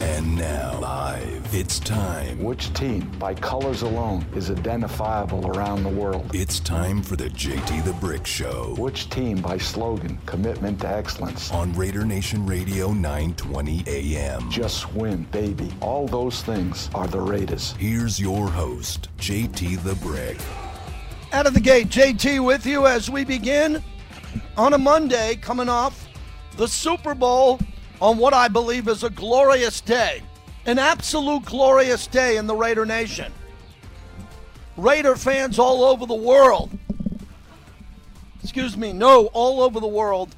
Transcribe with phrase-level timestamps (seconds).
[0.00, 2.40] And now, live, it's time.
[2.40, 6.30] Which team, by colors alone, is identifiable around the world?
[6.32, 11.50] It's time for the JT the Brick Show Which team, by slogan, commitment to excellence?
[11.50, 14.48] on Raider Nation Radio 920 AM.
[14.48, 15.68] Just win, baby.
[15.80, 17.74] All those things are the Raiders.
[17.78, 20.38] Here's your host, JT the Brick.
[21.32, 23.82] Out of the gate, JT with you as we begin
[24.56, 26.06] on a Monday coming off
[26.56, 27.58] the Super Bowl
[28.00, 30.22] on what I believe is a glorious day.
[30.66, 33.32] An absolute glorious day in the Raider Nation.
[34.76, 36.70] Raider fans all over the world,
[38.42, 40.36] excuse me, know all over the world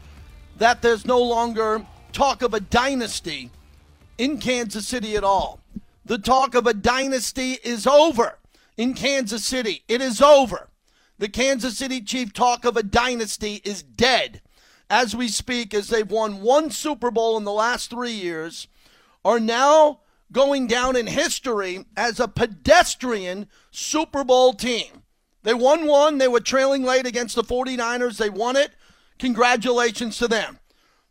[0.57, 3.51] that there's no longer talk of a dynasty
[4.17, 5.61] in Kansas City at all.
[6.07, 8.39] The talk of a dynasty is over
[8.77, 9.83] in Kansas City.
[9.89, 10.69] It is over.
[11.19, 14.41] The Kansas City Chief talk of a dynasty is dead
[14.91, 18.67] as we speak, as they've won one Super Bowl in the last three years,
[19.25, 20.01] are now
[20.33, 25.05] going down in history as a pedestrian Super Bowl team.
[25.43, 28.73] They won one, they were trailing late against the 49ers, they won it.
[29.19, 30.59] Congratulations to them.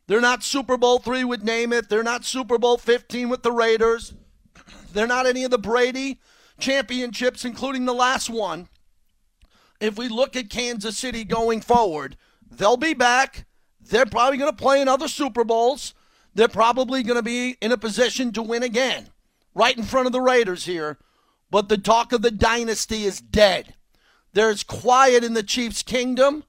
[0.08, 1.88] They're not Super Bowl three with Namath.
[1.88, 4.16] They're not Super Bowl 15 with the Raiders.
[4.94, 6.20] They're not any of the Brady
[6.60, 8.70] championships, including the last one.
[9.80, 12.18] If we look at Kansas City going forward,
[12.50, 13.46] they'll be back.
[13.90, 15.94] They're probably going to play in other Super Bowls.
[16.36, 19.10] They're probably going to be in a position to win again,
[19.54, 20.98] right in front of the Raiders here.
[21.52, 23.74] But the talk of the dynasty is dead.
[24.34, 26.44] There's quiet in the Chiefs' kingdom,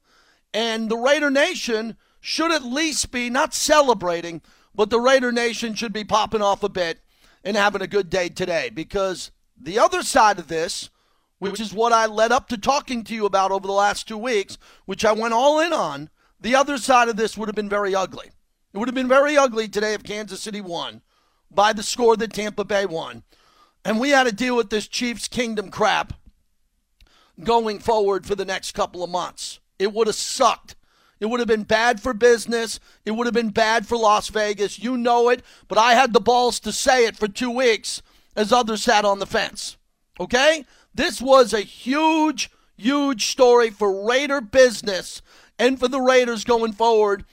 [0.53, 4.43] and the Raider Nation should at least be not celebrating,
[4.75, 7.01] but the Raider Nation should be popping off a bit
[7.43, 10.91] and having a good day today because the other side of this,
[11.39, 14.19] which is what I led up to talking to you about over the last two
[14.19, 17.69] weeks, which I went all in on, the other side of this would have been
[17.69, 18.31] very ugly.
[18.73, 21.03] It would have been very ugly today if Kansas City won
[21.51, 23.25] by the score that Tampa Bay won.
[23.85, 26.13] And we had to deal with this Chiefs Kingdom crap
[27.43, 29.61] going forward for the next couple of months.
[29.79, 30.77] It would have sucked.
[31.19, 32.81] It would have been bad for business.
[33.05, 34.79] It would have been bad for Las Vegas.
[34.79, 38.03] You know it, but I had the balls to say it for two weeks
[38.37, 39.77] as others sat on the fence.
[40.19, 40.65] Okay?
[40.95, 45.23] This was a huge, huge story for Raider business
[45.61, 47.25] and for the Raiders going forward.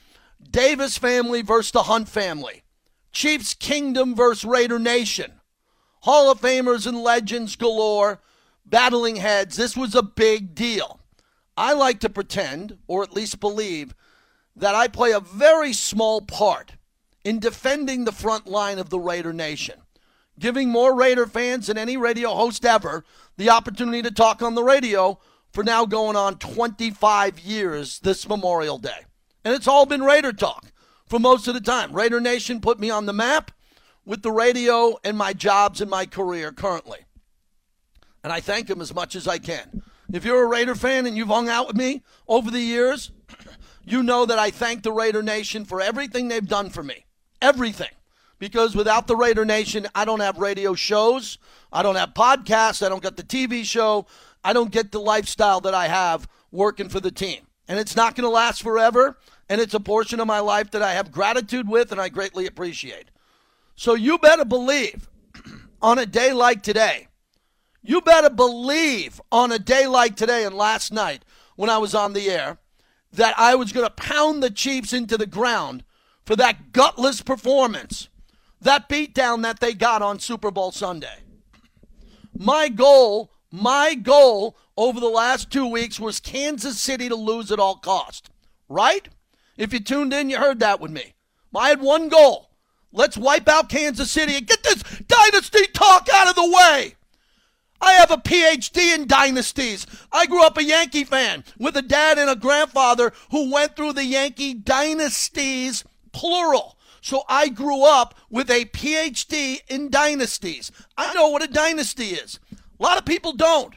[0.50, 2.62] Davis family versus the Hunt family.
[3.10, 5.40] Chiefs Kingdom versus Raider Nation.
[6.02, 8.20] Hall of Famers and legends galore
[8.66, 9.56] battling heads.
[9.56, 11.00] This was a big deal.
[11.56, 13.94] I like to pretend, or at least believe,
[14.54, 16.72] that I play a very small part
[17.24, 19.80] in defending the front line of the Raider Nation,
[20.38, 23.04] giving more Raider fans than any radio host ever
[23.38, 25.18] the opportunity to talk on the radio
[25.58, 29.06] for now going on 25 years this Memorial Day.
[29.44, 30.70] And it's all been Raider talk
[31.04, 31.92] for most of the time.
[31.92, 33.50] Raider Nation put me on the map
[34.04, 37.00] with the radio and my jobs and my career currently.
[38.22, 39.82] And I thank them as much as I can.
[40.12, 43.10] If you're a Raider fan and you've hung out with me over the years,
[43.84, 47.04] you know that I thank the Raider Nation for everything they've done for me.
[47.42, 47.90] Everything.
[48.38, 51.36] Because without the Raider Nation, I don't have radio shows,
[51.72, 54.06] I don't have podcasts, I don't get the TV show,
[54.48, 57.40] I don't get the lifestyle that I have working for the team.
[57.68, 60.80] And it's not going to last forever, and it's a portion of my life that
[60.80, 63.10] I have gratitude with and I greatly appreciate.
[63.76, 65.06] So you better believe
[65.82, 67.08] on a day like today,
[67.82, 71.26] you better believe on a day like today and last night
[71.56, 72.56] when I was on the air
[73.12, 75.84] that I was going to pound the Chiefs into the ground
[76.24, 78.08] for that gutless performance,
[78.62, 81.18] that beatdown that they got on Super Bowl Sunday.
[82.34, 87.58] My goal, my goal over the last two weeks was Kansas City to lose at
[87.58, 88.30] all cost.
[88.68, 89.08] Right?
[89.56, 91.14] If you tuned in, you heard that with me.
[91.54, 92.50] I had one goal.
[92.92, 96.94] Let's wipe out Kansas City and get this dynasty talk out of the way.
[97.80, 99.86] I have a PhD in dynasties.
[100.10, 103.92] I grew up a Yankee fan with a dad and a grandfather who went through
[103.92, 106.76] the Yankee dynasties, plural.
[107.00, 110.72] So I grew up with a PhD in dynasties.
[110.96, 112.40] I know what a dynasty is.
[112.78, 113.74] A lot of people don't.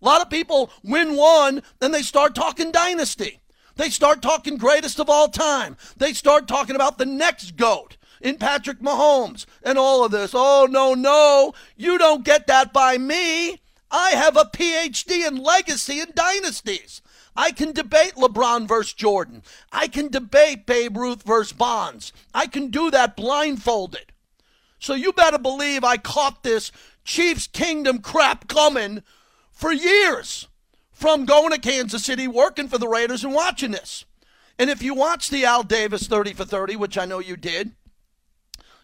[0.00, 3.40] A lot of people win one, then they start talking dynasty.
[3.76, 5.76] They start talking greatest of all time.
[5.96, 10.32] They start talking about the next GOAT in Patrick Mahomes and all of this.
[10.34, 11.54] Oh, no, no.
[11.76, 13.60] You don't get that by me.
[13.90, 17.00] I have a PhD in legacy and dynasties.
[17.36, 19.42] I can debate LeBron versus Jordan.
[19.72, 22.12] I can debate Babe Ruth versus Bonds.
[22.32, 24.12] I can do that blindfolded.
[24.78, 26.70] So you better believe I caught this
[27.04, 29.02] Chiefs Kingdom crap coming
[29.52, 30.48] for years
[30.90, 34.04] from going to Kansas City, working for the Raiders, and watching this.
[34.58, 37.72] And if you watch the Al Davis 30 for 30, which I know you did,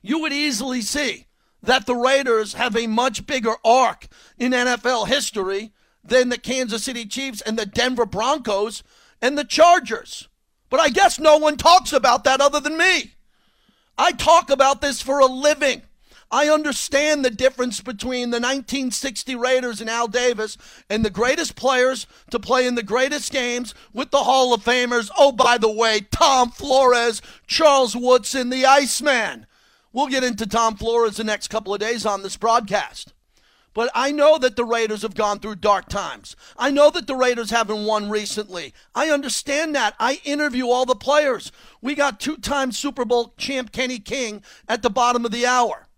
[0.03, 1.27] you would easily see
[1.63, 4.09] that the Raiders have a much bigger arc
[4.39, 8.83] in NFL history than the Kansas City Chiefs and the Denver Broncos
[9.21, 10.29] and the Chargers.
[10.71, 13.15] But I guess no one talks about that other than me.
[13.99, 15.83] I talk about this for a living.
[16.33, 20.57] I understand the difference between the 1960 Raiders and Al Davis
[20.89, 25.11] and the greatest players to play in the greatest games with the Hall of Famers.
[25.19, 29.47] Oh, by the way, Tom Flores, Charles Woodson, the Iceman.
[29.93, 33.13] We'll get into Tom Flores the next couple of days on this broadcast.
[33.75, 36.37] But I know that the Raiders have gone through dark times.
[36.57, 38.73] I know that the Raiders haven't won recently.
[38.95, 39.95] I understand that.
[39.99, 41.51] I interview all the players.
[41.81, 45.89] We got two time Super Bowl champ Kenny King at the bottom of the hour.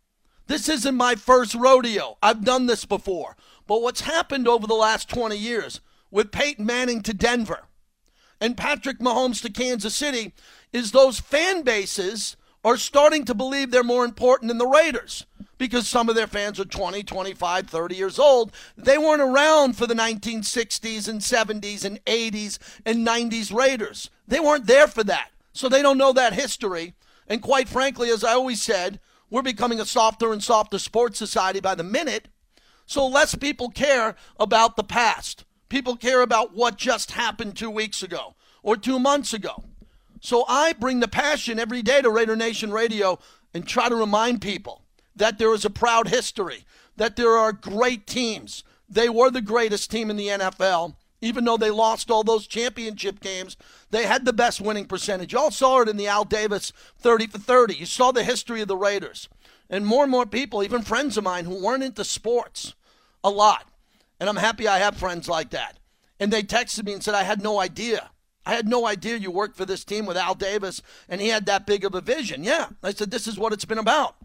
[0.47, 2.19] This isn't my first rodeo.
[2.23, 3.37] I've done this before.
[3.67, 5.81] But what's happened over the last 20 years
[6.11, 7.61] with Peyton Manning to Denver
[8.41, 10.33] and Patrick Mahomes to Kansas City
[10.73, 15.27] is those fan bases are starting to believe they're more important than the Raiders
[15.59, 18.53] because some of their fans are 20, 25, 30 years old.
[18.77, 24.11] They weren't around for the 1960s and 70s and 80s and 90s Raiders.
[24.27, 25.31] They weren't there for that.
[25.53, 26.95] So they don't know that history.
[27.29, 28.99] And quite frankly, as I always said,
[29.33, 32.29] we're becoming a softer and softer sports society by the minute.
[32.85, 35.47] So less people care about the past.
[35.71, 39.65] People care about what just happened two weeks ago or two months ago.
[40.21, 43.19] So I bring the passion every day to Raider Nation Radio
[43.55, 44.83] and try to remind people
[45.17, 46.67] that there is a proud history,
[46.99, 48.65] that there are great teams.
[48.87, 50.95] They were the greatest team in the NFL.
[51.23, 53.57] Even though they lost all those championship games,
[53.91, 55.33] they had the best winning percentage.
[55.33, 57.77] You all saw it in the Al Davis 30 for 30.
[57.77, 59.29] You saw the history of the Raiders.
[59.71, 62.75] And more and more people, even friends of mine who weren't into sports
[63.23, 63.69] a lot.
[64.21, 65.79] And I'm happy I have friends like that.
[66.19, 68.11] And they texted me and said, I had no idea.
[68.45, 71.47] I had no idea you worked for this team with Al Davis and he had
[71.47, 72.43] that big of a vision.
[72.43, 72.71] Yeah.
[72.83, 74.17] I said, this is what it's been about.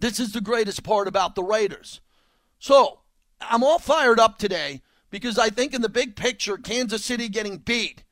[0.00, 2.00] This is the greatest part about the Raiders.
[2.58, 3.00] So
[3.40, 4.80] I'm all fired up today
[5.12, 8.02] because I think in the big picture, Kansas City getting beat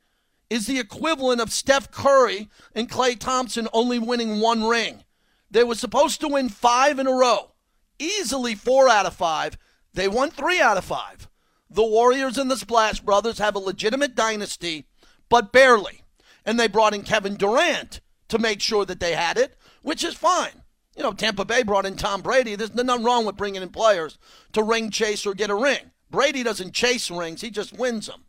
[0.51, 5.03] is the equivalent of Steph Curry and Klay Thompson only winning one ring.
[5.49, 7.53] They were supposed to win five in a row,
[7.97, 9.57] easily four out of five.
[9.93, 11.27] They won three out of five.
[11.71, 14.85] The Warriors and the Splash Brothers have a legitimate dynasty,
[15.27, 16.03] but barely.
[16.45, 20.13] And they brought in Kevin Durant to make sure that they had it, which is
[20.13, 20.63] fine.
[20.95, 22.55] You know, Tampa Bay brought in Tom Brady.
[22.55, 24.19] There's nothing wrong with bringing in players
[24.53, 25.91] to ring chase or get a ring.
[26.11, 28.25] Brady doesn't chase rings, he just wins them.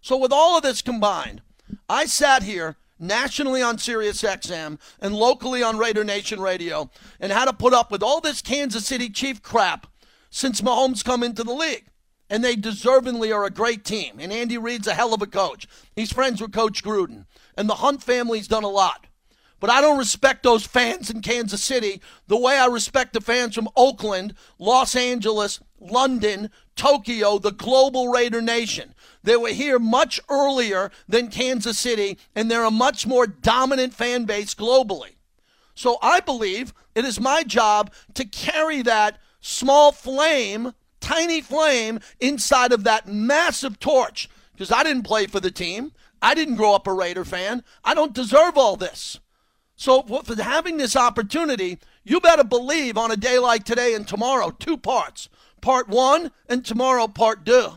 [0.00, 1.40] So, with all of this combined,
[1.88, 6.90] I sat here nationally on Sirius XM and locally on Raider Nation Radio
[7.20, 9.86] and had to put up with all this Kansas City Chief crap
[10.30, 11.86] since Mahomes come into the league.
[12.30, 14.16] And they deservingly are a great team.
[14.18, 15.68] And Andy Reid's a hell of a coach.
[15.94, 17.26] He's friends with Coach Gruden.
[17.58, 19.06] And the Hunt family's done a lot.
[19.62, 23.54] But I don't respect those fans in Kansas City the way I respect the fans
[23.54, 28.92] from Oakland, Los Angeles, London, Tokyo, the global Raider Nation.
[29.22, 34.24] They were here much earlier than Kansas City, and they're a much more dominant fan
[34.24, 35.14] base globally.
[35.76, 42.72] So I believe it is my job to carry that small flame, tiny flame, inside
[42.72, 44.28] of that massive torch.
[44.54, 45.92] Because I didn't play for the team.
[46.20, 47.62] I didn't grow up a Raider fan.
[47.84, 49.20] I don't deserve all this.
[49.82, 54.50] So, for having this opportunity, you better believe on a day like today and tomorrow,
[54.50, 55.28] two parts.
[55.60, 57.70] Part one, and tomorrow, part two,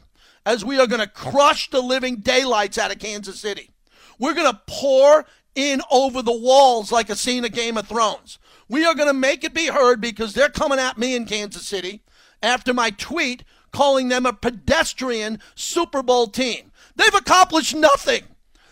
[0.45, 3.71] as we are going to crush the living daylights out of Kansas City.
[4.19, 8.37] We're going to pour in over the walls like a scene of Game of Thrones.
[8.69, 11.67] We are going to make it be heard because they're coming at me in Kansas
[11.67, 12.03] City
[12.43, 16.71] after my tweet calling them a pedestrian Super Bowl team.
[16.95, 18.25] They've accomplished nothing.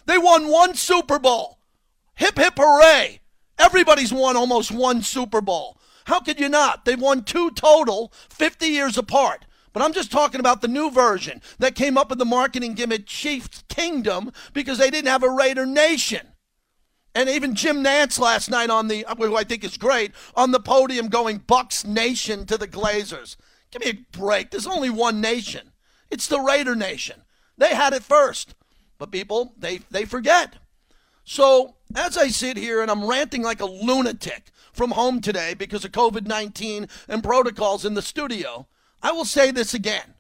[0.06, 1.58] They won one Super Bowl.
[2.14, 3.22] Hip, hip, hooray.
[3.58, 5.78] Everybody's won almost one Super Bowl.
[6.06, 6.86] How could you not?
[6.86, 9.46] They've won two total, 50 years apart.
[9.72, 13.08] But I'm just talking about the new version that came up with the marketing gimmick
[13.08, 16.28] Chiefs Kingdom because they didn't have a Raider Nation.
[17.16, 20.60] And even Jim Nantz last night on the, who I think is great, on the
[20.60, 23.36] podium going Bucks Nation to the Glazers.
[23.72, 24.52] Give me a break.
[24.52, 25.72] There's only one nation.
[26.12, 27.24] It's the Raider Nation.
[27.58, 28.56] They had it first.
[28.98, 30.56] But people, they, they forget.
[31.24, 35.86] So as I sit here and I'm ranting like a lunatic from home today because
[35.86, 38.68] of COVID 19 and protocols in the studio,
[39.02, 40.16] I will say this again.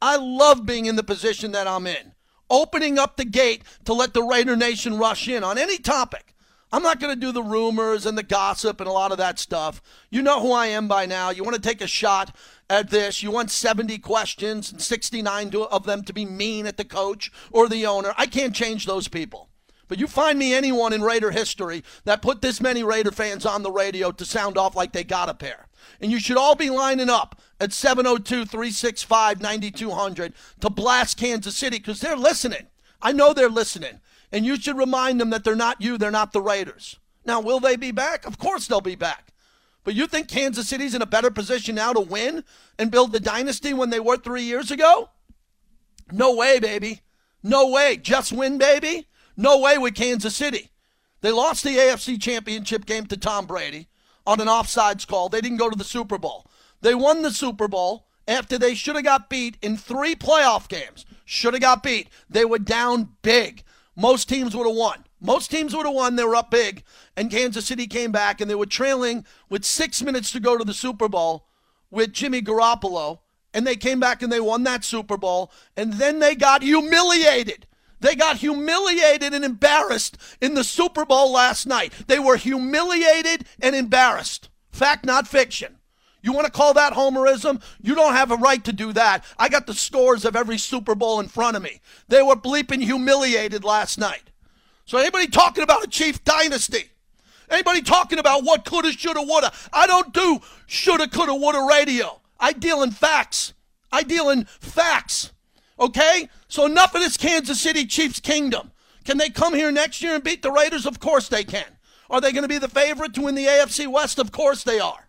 [0.00, 2.12] I love being in the position that I'm in,
[2.50, 6.34] opening up the gate to let the Raider Nation rush in on any topic.
[6.72, 9.38] I'm not going to do the rumors and the gossip and a lot of that
[9.38, 9.80] stuff.
[10.10, 11.30] You know who I am by now.
[11.30, 12.34] You want to take a shot
[12.68, 13.22] at this.
[13.22, 17.68] You want 70 questions and 69 of them to be mean at the coach or
[17.68, 18.12] the owner.
[18.18, 19.48] I can't change those people.
[19.88, 23.62] But you find me anyone in Raider history that put this many Raider fans on
[23.62, 25.68] the radio to sound off like they got a pair.
[26.00, 31.78] And you should all be lining up at 702 365 9200 to blast Kansas City
[31.78, 32.66] because they're listening.
[33.00, 34.00] I know they're listening.
[34.32, 36.98] And you should remind them that they're not you, they're not the Raiders.
[37.24, 38.26] Now, will they be back?
[38.26, 39.32] Of course they'll be back.
[39.84, 42.42] But you think Kansas City's in a better position now to win
[42.76, 45.10] and build the dynasty when they were three years ago?
[46.10, 47.02] No way, baby.
[47.42, 47.96] No way.
[47.96, 49.06] Just win, baby.
[49.36, 50.70] No way with Kansas City.
[51.20, 53.88] They lost the AFC Championship game to Tom Brady
[54.26, 55.28] on an offsides call.
[55.28, 56.46] They didn't go to the Super Bowl.
[56.80, 61.04] They won the Super Bowl after they should have got beat in three playoff games.
[61.24, 62.08] Should have got beat.
[62.28, 63.62] They were down big.
[63.94, 65.04] Most teams would have won.
[65.20, 66.16] Most teams would have won.
[66.16, 66.82] They were up big.
[67.16, 70.64] And Kansas City came back and they were trailing with six minutes to go to
[70.64, 71.48] the Super Bowl
[71.90, 73.20] with Jimmy Garoppolo.
[73.54, 75.50] And they came back and they won that Super Bowl.
[75.76, 77.66] And then they got humiliated
[78.00, 81.92] they got humiliated and embarrassed in the Super Bowl last night.
[82.06, 84.48] They were humiliated and embarrassed.
[84.70, 85.78] Fact, not fiction.
[86.22, 87.62] You want to call that homerism?
[87.80, 89.24] You don't have a right to do that.
[89.38, 91.80] I got the scores of every Super Bowl in front of me.
[92.08, 94.30] They were bleeping humiliated last night.
[94.86, 96.90] So anybody talking about a Chief dynasty?
[97.48, 99.52] Anybody talking about what coulda, shoulda, woulda?
[99.72, 102.20] I don't do shoulda, coulda, woulda radio.
[102.40, 103.54] I deal in facts.
[103.92, 105.32] I deal in facts.
[105.78, 106.28] Okay?
[106.48, 108.72] So enough of this Kansas City Chiefs kingdom.
[109.04, 110.86] Can they come here next year and beat the Raiders?
[110.86, 111.76] Of course they can.
[112.10, 114.18] Are they going to be the favorite to win the AFC West?
[114.18, 115.08] Of course they are.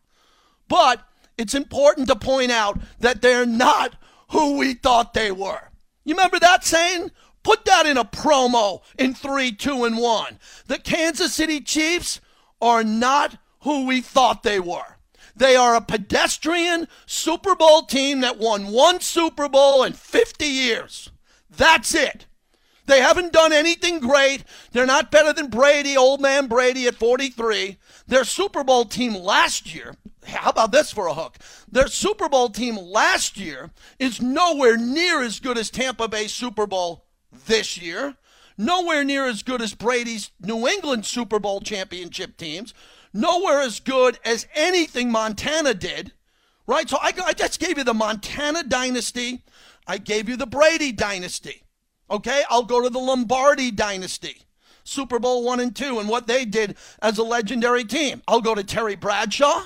[0.67, 1.01] But
[1.37, 3.95] it's important to point out that they're not
[4.31, 5.71] who we thought they were.
[6.03, 7.11] You remember that saying?
[7.43, 10.39] Put that in a promo in 3, 2, and 1.
[10.67, 12.19] The Kansas City Chiefs
[12.61, 14.96] are not who we thought they were.
[15.37, 21.11] They are a pedestrian Super Bowl team that won one Super Bowl in 50 years.
[21.49, 22.25] That's it.
[22.87, 24.43] They haven't done anything great.
[24.71, 27.77] They're not better than Brady, old man Brady at 43.
[28.07, 31.37] Their Super Bowl team last year, how about this for a hook?
[31.69, 36.65] Their Super Bowl team last year is nowhere near as good as Tampa Bay Super
[36.65, 37.05] Bowl
[37.45, 38.15] this year.
[38.57, 42.73] Nowhere near as good as Brady's New England Super Bowl championship teams
[43.13, 46.13] nowhere as good as anything Montana did,
[46.65, 46.89] right?
[46.89, 49.43] So I, I just gave you the Montana dynasty.
[49.87, 51.63] I gave you the Brady dynasty.
[52.09, 54.43] Okay, I'll go to the Lombardi dynasty.
[54.83, 58.21] Super Bowl one and two, and what they did as a legendary team.
[58.27, 59.63] I'll go to Terry Bradshaw.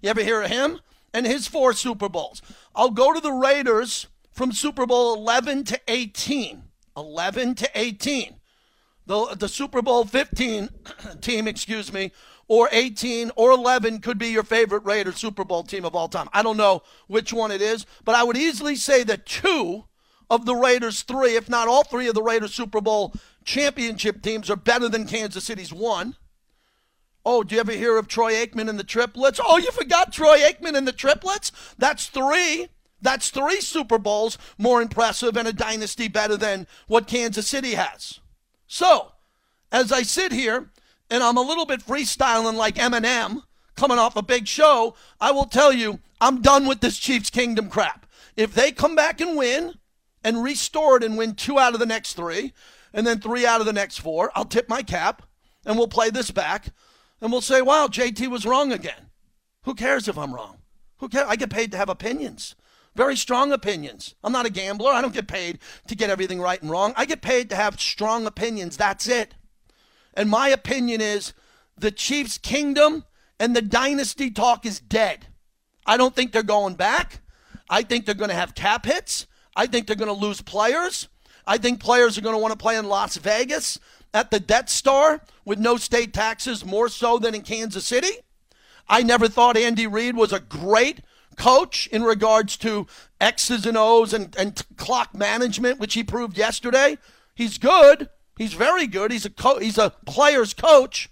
[0.00, 0.80] You ever hear of him?
[1.12, 2.40] And his four Super Bowls.
[2.74, 6.62] I'll go to the Raiders from Super Bowl 11 to 18.
[6.96, 8.36] 11 to 18.
[9.04, 10.70] The, the Super Bowl 15
[11.20, 12.12] team, excuse me,
[12.48, 16.28] or 18 or 11 could be your favorite Raiders Super Bowl team of all time.
[16.32, 19.84] I don't know which one it is, but I would easily say that two
[20.28, 24.50] of the Raiders' three, if not all three of the Raiders Super Bowl championship teams,
[24.50, 26.16] are better than Kansas City's one.
[27.24, 29.40] Oh, do you ever hear of Troy Aikman and the triplets?
[29.42, 31.52] Oh, you forgot Troy Aikman and the triplets?
[31.78, 32.68] That's three.
[33.00, 38.20] That's three Super Bowls more impressive and a dynasty better than what Kansas City has.
[38.66, 39.12] So,
[39.70, 40.70] as I sit here
[41.12, 43.42] and I'm a little bit freestyling like Eminem
[43.76, 47.68] coming off a big show, I will tell you, I'm done with this Chiefs Kingdom
[47.68, 48.06] crap.
[48.34, 49.74] If they come back and win
[50.24, 52.54] and restore it and win two out of the next three,
[52.94, 55.22] and then three out of the next four, I'll tip my cap
[55.66, 56.68] and we'll play this back
[57.20, 59.10] and we'll say, wow, JT was wrong again.
[59.64, 60.58] Who cares if I'm wrong?
[60.96, 61.26] Who cares?
[61.28, 62.54] I get paid to have opinions.
[62.96, 64.14] Very strong opinions.
[64.24, 64.92] I'm not a gambler.
[64.92, 66.94] I don't get paid to get everything right and wrong.
[66.96, 68.78] I get paid to have strong opinions.
[68.78, 69.34] That's it.
[70.14, 71.32] And my opinion is
[71.76, 73.04] the Chiefs' kingdom
[73.38, 75.26] and the dynasty talk is dead.
[75.86, 77.20] I don't think they're going back.
[77.68, 79.26] I think they're going to have cap hits.
[79.56, 81.08] I think they're going to lose players.
[81.46, 83.78] I think players are going to want to play in Las Vegas
[84.14, 88.12] at the Death Star with no state taxes more so than in Kansas City.
[88.88, 91.00] I never thought Andy Reid was a great
[91.36, 92.86] coach in regards to
[93.20, 96.98] X's and O's and, and clock management, which he proved yesterday.
[97.34, 98.10] He's good.
[98.36, 99.12] He's very good.
[99.12, 101.10] He's a co- he's a player's coach,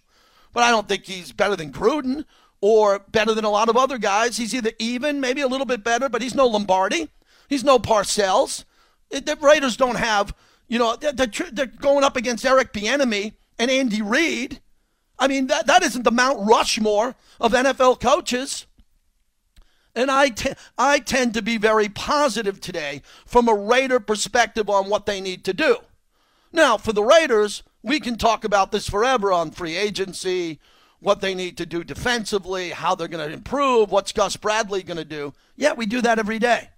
[0.53, 2.25] but I don't think he's better than Gruden
[2.61, 4.37] or better than a lot of other guys.
[4.37, 7.09] He's either even, maybe a little bit better, but he's no Lombardi.
[7.49, 8.65] He's no Parcells.
[9.11, 10.35] The Raiders don't have,
[10.69, 14.61] you know, they're, they're going up against Eric Bieniemy and Andy Reid.
[15.19, 18.67] I mean, that, that isn't the Mount Rushmore of NFL coaches.
[19.95, 20.33] And I,
[20.79, 25.45] I tend to be very positive today from a Raider perspective on what they need
[25.45, 25.79] to do.
[26.52, 30.59] Now, for the Raiders, we can talk about this forever on free agency,
[30.99, 34.97] what they need to do defensively, how they're going to improve, what's Gus Bradley going
[34.97, 35.33] to do.
[35.57, 36.71] Yeah, we do that every day.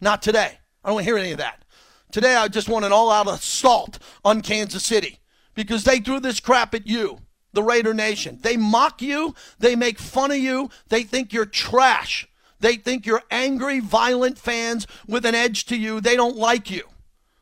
[0.00, 0.58] Not today.
[0.84, 1.64] I don't want to hear any of that.
[2.10, 5.20] Today, I just want an all out assault on Kansas City
[5.54, 7.20] because they threw this crap at you,
[7.52, 8.38] the Raider Nation.
[8.42, 12.26] They mock you, they make fun of you, they think you're trash.
[12.60, 16.00] They think you're angry, violent fans with an edge to you.
[16.00, 16.82] They don't like you.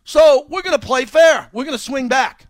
[0.09, 1.51] So we're going to play fair.
[1.53, 2.47] We're going to swing back.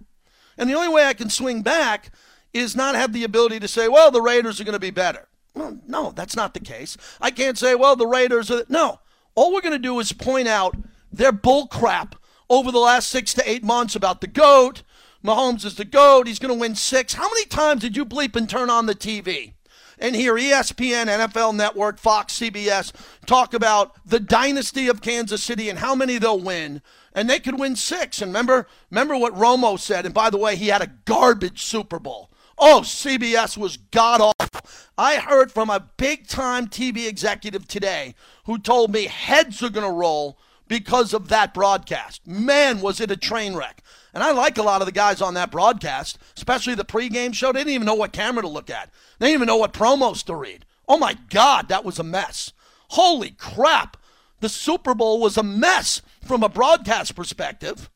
[0.57, 2.12] And the only way I can swing back
[2.53, 5.27] is not have the ability to say, well, the Raiders are going to be better.
[5.57, 6.97] Well, no, that's not the case.
[7.21, 8.62] I can't say, well, the Raiders are.
[8.69, 9.00] No.
[9.35, 10.77] All we're going to do is point out
[11.12, 12.15] their bull crap
[12.49, 14.85] over the last six to eight months about the GOAT.
[15.25, 16.29] Mahomes is the GOAT.
[16.29, 17.15] He's going to win six.
[17.15, 19.55] How many times did you bleep and turn on the TV?
[20.00, 22.93] and hear ESPN, NFL Network, Fox, CBS
[23.27, 26.83] talk about the dynasty of Kansas City and how many they'll win.
[27.15, 28.21] And they could win six.
[28.23, 30.05] And remember, remember what Romo said.
[30.05, 32.31] And by the way, he had a garbage Super Bowl.
[32.59, 34.61] Oh, CBS was god awful.
[34.97, 39.87] I heard from a big time TV executive today who told me heads are going
[39.87, 42.27] to roll because of that broadcast.
[42.27, 43.83] Man, was it a train wreck.
[44.12, 47.53] And I like a lot of the guys on that broadcast, especially the pregame show.
[47.53, 50.25] They didn't even know what camera to look at, they didn't even know what promos
[50.25, 50.65] to read.
[50.88, 52.53] Oh my God, that was a mess.
[52.91, 53.97] Holy crap.
[54.41, 57.90] The Super Bowl was a mess from a broadcast perspective.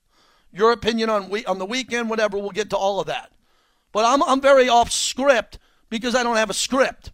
[0.52, 3.32] Your opinion on, we, on the weekend, whatever, we'll get to all of that.
[3.92, 5.58] But I'm, I'm very off script
[5.88, 7.12] because I don't have a script.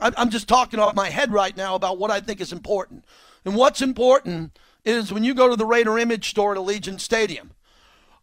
[0.00, 3.04] I'm just talking off my head right now about what I think is important.
[3.46, 7.52] And what's important is when you go to the Raider Image store at Allegiant Stadium,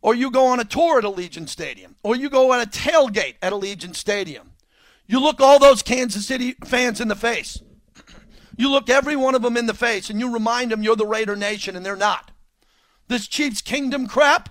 [0.01, 3.35] or you go on a tour at Allegiant Stadium, or you go on a tailgate
[3.41, 4.51] at Allegiant Stadium,
[5.07, 7.59] you look all those Kansas City fans in the face.
[8.55, 11.05] You look every one of them in the face and you remind them you're the
[11.05, 12.31] Raider Nation, and they're not.
[13.07, 14.49] This Chiefs Kingdom crap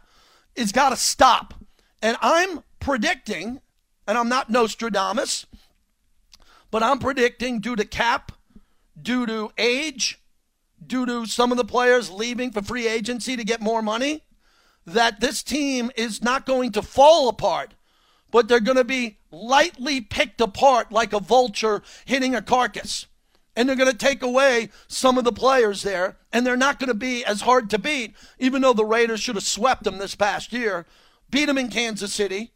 [0.55, 1.55] is got to stop.
[2.01, 3.61] And I'm predicting,
[4.07, 5.47] and I'm not Nostradamus,
[6.71, 8.33] but I'm predicting due to cap,
[9.01, 10.21] due to age,
[10.85, 14.23] due to some of the players leaving for free agency to get more money,
[14.85, 17.75] that this team is not going to fall apart,
[18.31, 23.07] but they're going to be lightly picked apart like a vulture hitting a carcass.
[23.55, 26.89] And they're going to take away some of the players there, and they're not going
[26.89, 30.15] to be as hard to beat, even though the Raiders should have swept them this
[30.15, 30.87] past year.
[31.31, 32.53] Beat them in Kansas City,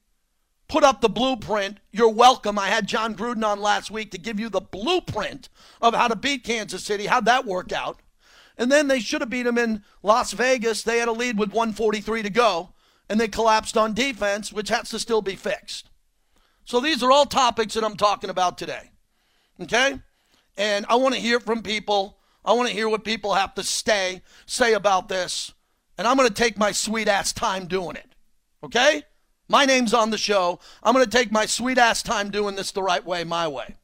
[0.68, 1.80] put up the blueprint.
[1.92, 2.59] You're welcome.
[2.59, 5.48] I had Jon Gruden on last week to give you the blueprint
[5.80, 7.06] of how to beat Kansas City.
[7.06, 8.00] How'd that work out?
[8.59, 10.82] And then they should have beat them in Las Vegas.
[10.82, 12.72] They had a lead with 143 to go,
[13.09, 15.90] and they collapsed on defense, which has to still be fixed.
[16.64, 18.90] So these are all topics that I'm talking about today.
[19.61, 20.00] Okay?
[20.56, 22.18] And I want to hear from people.
[22.44, 25.52] I want to hear what people have to stay say about this.
[25.98, 28.14] And I'm going to take my sweet ass time doing it.
[28.62, 29.04] Okay?
[29.48, 30.58] My name's on the show.
[30.82, 33.76] I'm going to take my sweet ass time doing this the right way, my way.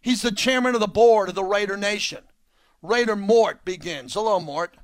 [0.00, 2.24] He's the chairman of the board of the Raider Nation.
[2.82, 4.14] Raider Mort begins.
[4.14, 4.76] Hello, Mort.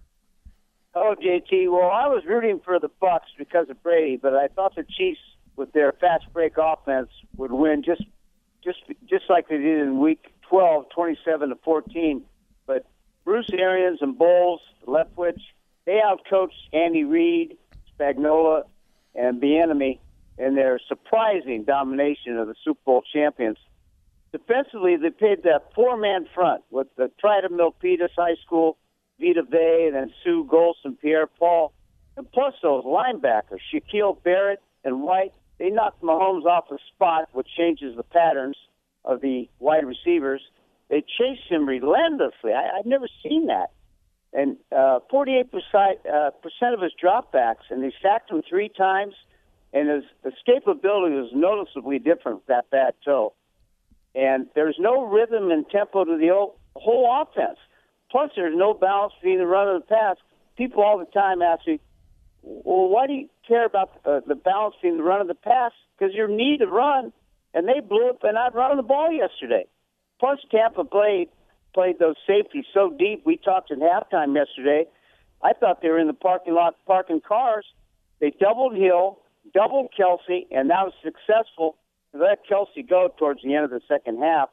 [0.94, 1.70] Hello, JT.
[1.70, 5.20] Well, I was rooting for the Bucks because of Brady, but I thought the Chiefs,
[5.56, 8.02] with their fast break offense, would win just
[8.62, 12.22] just just like they did in Week 12, 27 to 14.
[12.66, 12.84] But
[13.24, 15.40] Bruce Arians and Bowles, Leftwich,
[15.86, 17.56] they outcoached Andy Reid,
[17.98, 18.64] Spagnuolo,
[19.14, 19.98] and Bieniemy
[20.36, 23.56] in their surprising domination of the Super Bowl champions.
[24.30, 28.76] Defensively, they played that four-man front with the Pride of Milpitas High School,
[29.18, 31.72] Vita Vea, and then Suh Golson, Pierre Paul,
[32.18, 35.32] and plus those linebackers, Shaquil Barrett and White.
[35.58, 38.56] They knocked Mahomes off the spot, which changes the patterns
[39.04, 40.42] of the wide receivers.
[40.88, 42.52] They chased him relentlessly.
[42.52, 43.70] I, I've never seen that.
[44.32, 49.14] And uh, 48% uh, percent of his dropbacks, and they sacked him three times,
[49.72, 53.34] and his escapability was noticeably different with that bad toe.
[54.14, 56.28] And there's no rhythm and tempo to the
[56.76, 57.58] whole offense.
[58.10, 60.16] Plus, there's no balance between the run and the pass.
[60.56, 61.80] People all the time ask me,
[62.42, 65.72] well, why do you care about uh, the balance between the run and the pass?
[65.96, 67.12] Because you need to run,
[67.54, 69.66] and they blew up and not running the ball yesterday.
[70.20, 71.28] Plus, Tampa played
[71.74, 73.22] played those safeties so deep.
[73.24, 74.84] We talked at halftime yesterday.
[75.42, 77.66] I thought they were in the parking lot parking cars.
[78.20, 79.18] They doubled Hill,
[79.54, 81.76] doubled Kelce, and that was successful
[82.14, 84.50] let Kelce go towards the end of the second half.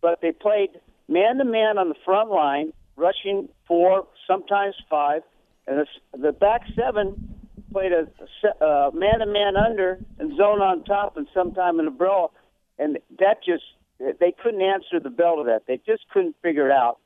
[0.00, 0.70] But they played
[1.08, 5.22] man to man on the front line, rushing four, sometimes five,
[5.66, 7.37] and the back seven
[7.72, 12.32] played a man to man under and zone on top, and sometime in the brawl,
[12.78, 13.64] and that just
[13.98, 15.62] they couldn't answer the bell to that.
[15.66, 16.98] They just couldn't figure it out.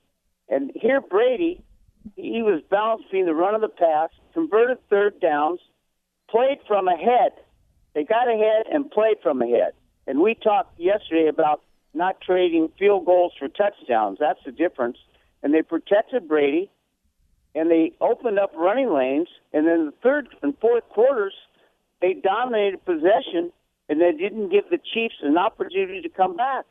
[0.49, 1.63] And here Brady,
[2.17, 5.61] he was balancing the run of the pass, converted third downs,
[6.29, 7.33] played from ahead
[7.95, 9.73] they got ahead and played from ahead.
[10.07, 11.63] And we talked yesterday about
[11.95, 14.19] not trading field goals for touchdowns.
[14.19, 14.97] That's the difference.
[15.43, 16.71] And they protected Brady,
[17.55, 19.29] and they opened up running lanes.
[19.53, 21.35] And then the third and fourth quarters,
[22.01, 23.53] they dominated possession,
[23.89, 26.65] and they didn't give the Chiefs an opportunity to come back.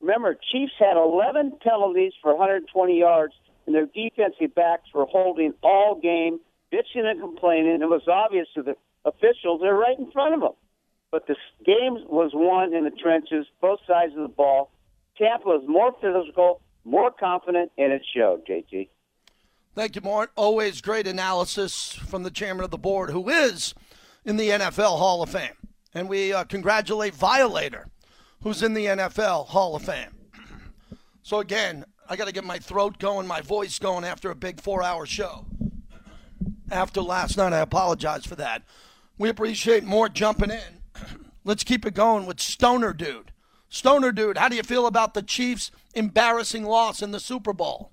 [0.00, 5.98] Remember, Chiefs had 11 penalties for 120 yards, and their defensive backs were holding all
[6.00, 6.38] game,
[6.72, 7.80] bitching and complaining.
[7.80, 10.52] It was obvious to the officials they're right in front of them.
[11.10, 14.70] But the game was won in the trenches, both sides of the ball.
[15.16, 18.88] Tampa was more physical, more confident, and it showed, JT.
[19.76, 20.30] Thank you, Mort.
[20.36, 23.74] Always great analysis from the chairman of the board, who is
[24.24, 25.52] in the NFL Hall of Fame.
[25.92, 27.88] And we uh, congratulate Violator,
[28.42, 30.16] who's in the NFL Hall of Fame.
[31.20, 34.62] So, again, I got to get my throat going, my voice going after a big
[34.62, 35.44] four hour show.
[36.70, 38.62] After last night, I apologize for that.
[39.18, 40.80] We appreciate Mort jumping in.
[41.44, 43.30] Let's keep it going with Stoner Dude.
[43.68, 47.92] Stoner Dude, how do you feel about the Chiefs' embarrassing loss in the Super Bowl?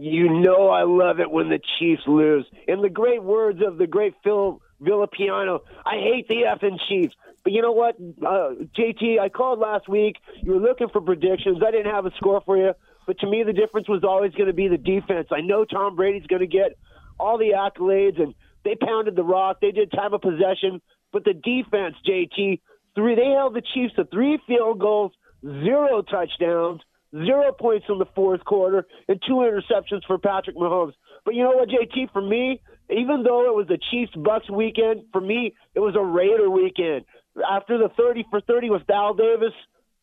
[0.00, 2.46] You know I love it when the Chiefs lose.
[2.66, 7.14] In the great words of the great Phil Villapiano, I hate the effing Chiefs.
[7.44, 10.16] But you know what, uh, JT, I called last week.
[10.42, 11.58] You were looking for predictions.
[11.66, 12.72] I didn't have a score for you.
[13.06, 15.28] But to me, the difference was always going to be the defense.
[15.30, 16.78] I know Tom Brady's going to get
[17.18, 18.34] all the accolades, and
[18.64, 19.58] they pounded the rock.
[19.60, 20.80] They did time of possession.
[21.12, 22.60] But the defense, JT,
[22.94, 25.12] three they held the Chiefs to three field goals,
[25.44, 26.80] zero touchdowns
[27.12, 30.92] zero points in the fourth quarter, and two interceptions for Patrick Mahomes.
[31.24, 35.02] But you know what, JT, for me, even though it was the Chiefs Bucks weekend,
[35.12, 37.04] for me, it was a Raider weekend.
[37.48, 39.52] After the 30 for 30 with Al Davis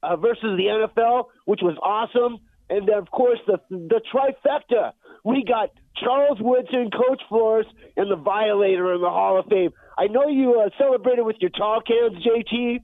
[0.04, 2.40] uh, versus the NFL, which was awesome.
[2.70, 4.92] And then, of course, the the trifecta.
[5.24, 5.70] We got
[6.02, 7.66] Charles Woodson, Coach Flores,
[7.96, 9.72] and the Violator in the Hall of Fame.
[9.98, 12.80] I know you uh, celebrated with your tall cans, JT.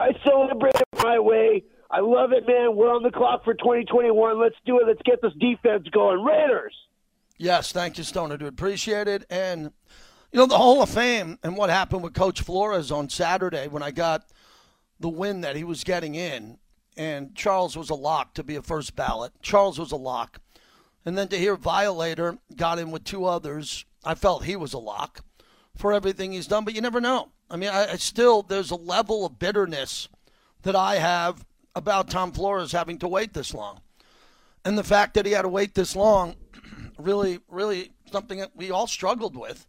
[0.00, 1.62] I celebrated my way.
[1.90, 2.76] I love it, man.
[2.76, 4.40] We're on the clock for 2021.
[4.40, 4.86] Let's do it.
[4.86, 6.22] Let's get this defense going.
[6.22, 6.74] Raiders.
[7.38, 8.48] Yes, thank you, Stoner, dude.
[8.48, 9.24] Appreciate it.
[9.30, 9.72] And,
[10.32, 13.82] you know, the Hall of Fame and what happened with Coach Flores on Saturday when
[13.82, 14.24] I got
[15.00, 16.58] the win that he was getting in,
[16.96, 19.32] and Charles was a lock to be a first ballot.
[19.40, 20.40] Charles was a lock.
[21.06, 24.78] And then to hear Violator got in with two others, I felt he was a
[24.78, 25.24] lock
[25.76, 26.64] for everything he's done.
[26.64, 27.30] But you never know.
[27.48, 30.08] I mean, I, I still, there's a level of bitterness
[30.62, 33.80] that I have about Tom Flores having to wait this long.
[34.64, 36.36] And the fact that he had to wait this long,
[36.98, 39.66] really, really something that we all struggled with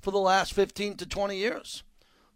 [0.00, 1.82] for the last 15 to 20 years.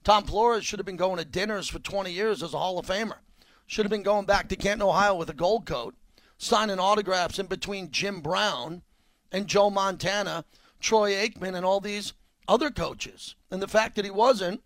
[0.04, 2.86] Tom Flores should have been going to dinners for 20 years as a Hall of
[2.86, 3.18] Famer.
[3.66, 5.94] Should have been going back to Canton, Ohio with a gold coat,
[6.38, 8.82] signing autographs in between Jim Brown
[9.30, 10.44] and Joe Montana,
[10.80, 12.12] Troy Aikman, and all these
[12.48, 13.36] other coaches.
[13.50, 14.62] And the fact that he wasn't,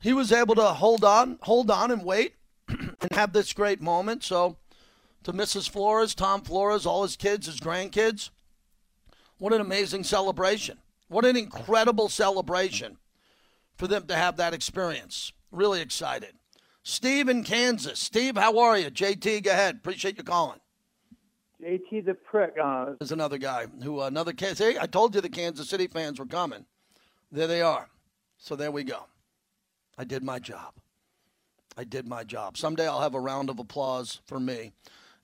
[0.00, 2.34] he was able to hold on, hold on and wait
[3.00, 4.24] and have this great moment.
[4.24, 4.56] So,
[5.24, 5.68] to Mrs.
[5.68, 8.30] Flores, Tom Flores, all his kids, his grandkids,
[9.38, 10.78] what an amazing celebration.
[11.08, 12.98] What an incredible celebration
[13.76, 15.32] for them to have that experience.
[15.50, 16.34] Really excited.
[16.82, 17.98] Steve in Kansas.
[17.98, 18.90] Steve, how are you?
[18.90, 19.76] JT, go ahead.
[19.76, 20.60] Appreciate you calling.
[21.62, 22.54] JT the prick.
[22.62, 24.58] Uh, There's another guy who, another case.
[24.58, 26.66] Hey, I told you the Kansas City fans were coming.
[27.32, 27.88] There they are.
[28.36, 29.06] So there we go.
[29.96, 30.74] I did my job.
[31.76, 32.56] I did my job.
[32.56, 34.72] Someday I'll have a round of applause for me,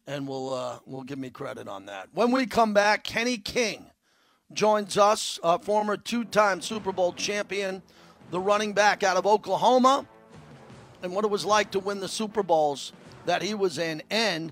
[0.06, 2.08] and we'll uh, will give me credit on that.
[2.12, 3.86] When we come back, Kenny King
[4.52, 7.82] joins us, uh, former two-time Super Bowl champion,
[8.32, 10.06] the running back out of Oklahoma,
[11.02, 12.92] and what it was like to win the Super Bowls
[13.26, 14.50] that he was in, and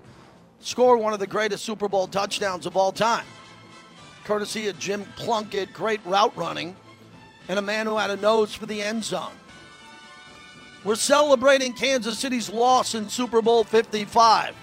[0.61, 3.25] score one of the greatest Super Bowl touchdowns of all time,
[4.23, 6.77] courtesy of Jim Plunkett, great route running,
[7.49, 9.33] and a man who had a nose for the end zone.
[10.85, 14.55] We're celebrating Kansas City's loss in Super Bowl 55.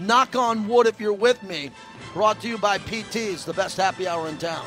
[0.00, 1.70] Knock on wood if you're with me.
[2.14, 4.64] Brought to you by PT's, the best happy hour in town.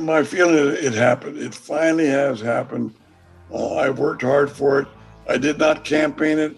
[0.00, 1.38] My feeling it happened.
[1.38, 2.94] It finally has happened.
[3.52, 4.88] Uh, I worked hard for it.
[5.28, 6.56] I did not campaign it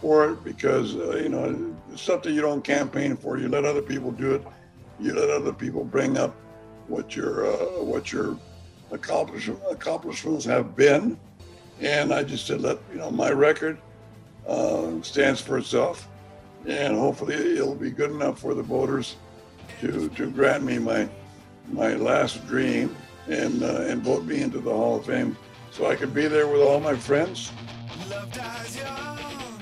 [0.00, 3.38] for it because uh, you know it's something you don't campaign for.
[3.38, 4.42] You let other people do it.
[5.00, 6.34] You let other people bring up
[6.88, 8.38] what your uh, what your
[8.92, 11.18] accomplishment, accomplishments have been,
[11.80, 13.78] and I just said let you know my record
[14.46, 16.08] uh, stands for itself,
[16.66, 19.16] and hopefully it'll be good enough for the voters
[19.80, 21.08] to to grant me my
[21.68, 22.94] my last dream
[23.28, 25.36] and uh, and vote me into the Hall of Fame
[25.70, 27.52] so I could be there with all my friends.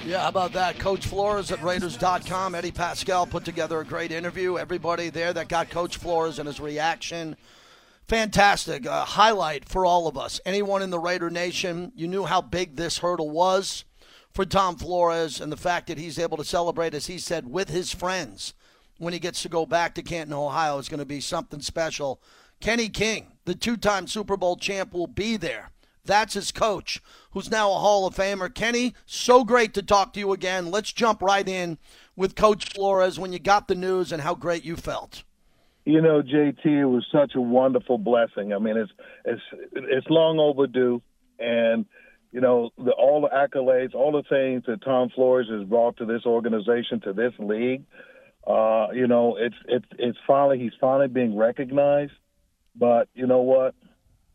[0.06, 0.78] Yeah, how about that?
[0.78, 2.54] Coach Flores at Raiders.com.
[2.54, 4.58] Eddie Paskal put together a great interview.
[4.58, 7.36] Everybody there that got Coach Flores and his reaction.
[8.06, 8.86] Fantastic.
[8.86, 10.42] Uh, highlight for all of us.
[10.44, 13.86] Anyone in the Raider Nation, you knew how big this hurdle was
[14.30, 17.70] for Tom Flores and the fact that he's able to celebrate, as he said, with
[17.70, 18.52] his friends
[18.98, 22.20] when he gets to go back to Canton, Ohio, is going to be something special.
[22.60, 25.70] Kenny King, the two time Super Bowl champ, will be there.
[26.04, 28.52] That's his coach, who's now a Hall of Famer.
[28.52, 30.70] Kenny, so great to talk to you again.
[30.70, 31.78] Let's jump right in
[32.16, 35.24] with Coach Flores when you got the news and how great you felt.
[35.84, 38.52] You know, JT, it was such a wonderful blessing.
[38.52, 38.92] I mean, it's
[39.24, 41.02] it's it's long overdue,
[41.38, 41.84] and
[42.32, 46.06] you know, the, all the accolades, all the things that Tom Flores has brought to
[46.06, 47.84] this organization, to this league.
[48.46, 52.12] Uh, you know, it's it's it's finally he's finally being recognized.
[52.74, 53.74] But you know what?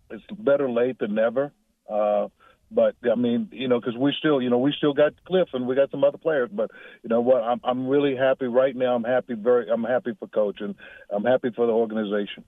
[0.10, 1.52] It's better late than never.
[1.90, 2.28] Uh,
[2.72, 5.68] but I mean, you know, because we still, you know, we still got Cliff and
[5.68, 6.50] we got some other players.
[6.54, 6.70] But
[7.02, 7.44] you know what?
[7.44, 8.96] I'm I'm really happy right now.
[8.96, 9.70] I'm happy very.
[9.70, 10.76] I'm happy for coach and
[11.10, 12.44] I'm happy for the organization.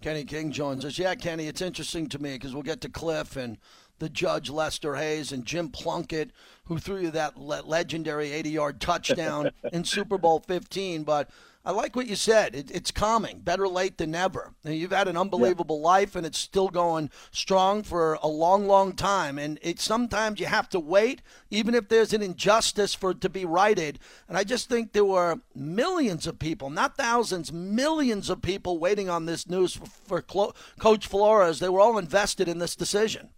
[0.00, 0.98] Kenny King joins us.
[0.98, 3.58] Yeah, Kenny, it's interesting to me because we'll get to Cliff and
[3.98, 6.30] the judge Lester Hayes and Jim Plunkett,
[6.66, 11.02] who threw you that le- legendary 80-yard touchdown in Super Bowl 15.
[11.02, 11.30] But
[11.68, 12.54] I like what you said.
[12.54, 13.40] It, it's calming.
[13.40, 14.54] Better late than never.
[14.64, 15.88] You've had an unbelievable yeah.
[15.88, 19.38] life, and it's still going strong for a long, long time.
[19.38, 23.28] And it sometimes you have to wait, even if there's an injustice for it to
[23.28, 23.98] be righted.
[24.30, 29.10] And I just think there were millions of people, not thousands, millions of people waiting
[29.10, 31.58] on this news for, for Coach Flores.
[31.58, 33.28] They were all invested in this decision.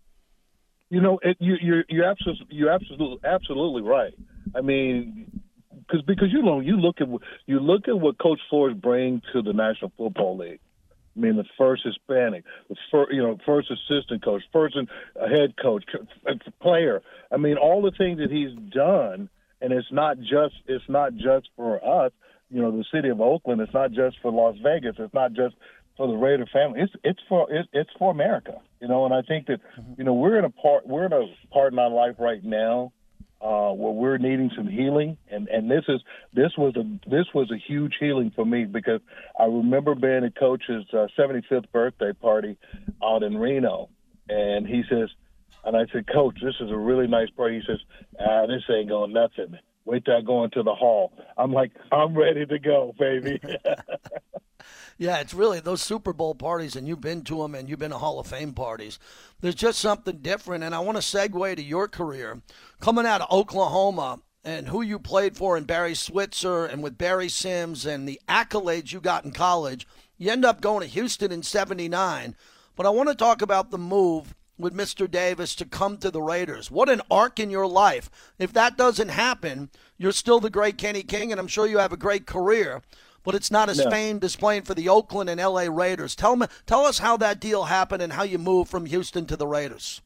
[0.89, 4.15] You know, it, you, you're you're absolutely you're absolutely absolutely right.
[4.55, 7.09] I mean, because because you know you look at
[7.47, 10.61] you look at what Coach Flores brings to the National Football League.
[11.17, 14.77] I mean, the first Hispanic, the first, you know, first assistant coach, first
[15.17, 15.85] head coach,
[16.63, 17.03] player.
[17.33, 19.29] I mean, all the things that he's done,
[19.61, 22.13] and it's not just it's not just for us.
[22.49, 23.61] You know, the city of Oakland.
[23.61, 24.97] It's not just for Las Vegas.
[24.99, 25.55] It's not just
[25.97, 26.81] for the Raider family.
[26.81, 28.61] It's it's for it's, it's for America.
[28.81, 29.95] You know, and I think that mm-hmm.
[29.99, 32.93] you know we're in a part we're in a part in our life right now
[33.41, 36.01] uh, where we're needing some healing, and and this is
[36.35, 39.01] this was a this was a huge healing for me because
[39.39, 42.57] I remember being at Coach's uh, 75th birthday party
[43.03, 43.89] out in Reno,
[44.29, 45.09] and he says,
[45.65, 47.61] and I said, Coach, this is a really nice party.
[47.61, 47.81] He says,
[48.19, 49.59] Ah, this ain't going nothing.
[49.91, 51.13] Wait till I go into the hall.
[51.37, 53.41] I'm like, I'm ready to go, baby.
[54.99, 57.93] Yeah, it's really those Super Bowl parties, and you've been to them, and you've been
[57.93, 58.99] to Hall of Fame parties.
[59.41, 62.43] There's just something different, and I want to segue to your career
[62.81, 67.31] coming out of Oklahoma and who you played for in Barry Switzer and with Billy
[67.31, 69.89] Sims and the accolades you got in college.
[70.19, 72.37] You end up going to Houston in '79,
[72.77, 75.11] but I want to talk about the move with Mr.
[75.11, 76.71] Davis to come to the Raiders.
[76.71, 78.11] What an arc in your life.
[78.39, 81.93] If that doesn't happen, you're still the great Kenny King, and I'm sure you have
[81.93, 82.83] a great career
[83.23, 83.91] but it's not as no.
[83.91, 86.15] famed as playing for the Oakland and LA Raiders.
[86.15, 89.37] Tell me, tell us how that deal happened and how you moved from Houston to
[89.37, 90.01] the Raiders.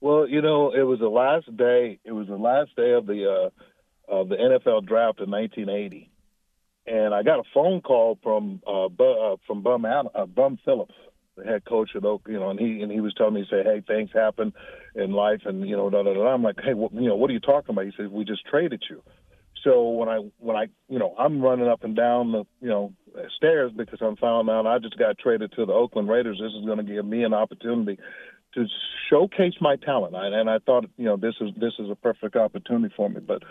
[0.00, 1.98] Well, you know, it was the last day.
[2.04, 3.50] It was the last day of the
[4.08, 6.10] uh, of the NFL draft in 1980,
[6.86, 10.94] and I got a phone call from uh, Bu- uh, from Bum uh, Bum Phillips,
[11.44, 12.22] head coach at Oak.
[12.28, 14.52] You know, and he and he was telling me, say, hey, things happen
[14.94, 16.26] in life, and you know, da da da.
[16.28, 17.86] I'm like, hey, what, you know, what are you talking about?
[17.86, 19.02] He said, we just traded you.
[19.64, 22.92] So when I when I you know I'm running up and down the you know
[23.36, 26.40] stairs because I'm found out I just got traded to the Oakland Raiders.
[26.40, 27.98] This is going to give me an opportunity
[28.54, 28.66] to
[29.08, 30.16] showcase my talent.
[30.16, 33.20] I, and I thought you know this is this is a perfect opportunity for me.
[33.20, 33.42] But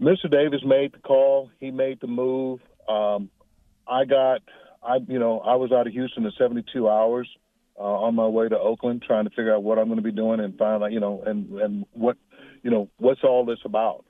[0.00, 0.30] Mr.
[0.30, 1.50] Davis made the call.
[1.60, 2.60] He made the move.
[2.88, 3.30] Um,
[3.88, 4.42] I got
[4.86, 7.28] I you know I was out of Houston in 72 hours.
[7.78, 10.10] Uh, on my way to Oakland, trying to figure out what I'm going to be
[10.10, 12.16] doing and find out, you know, and and what,
[12.62, 14.06] you know, what's all this about.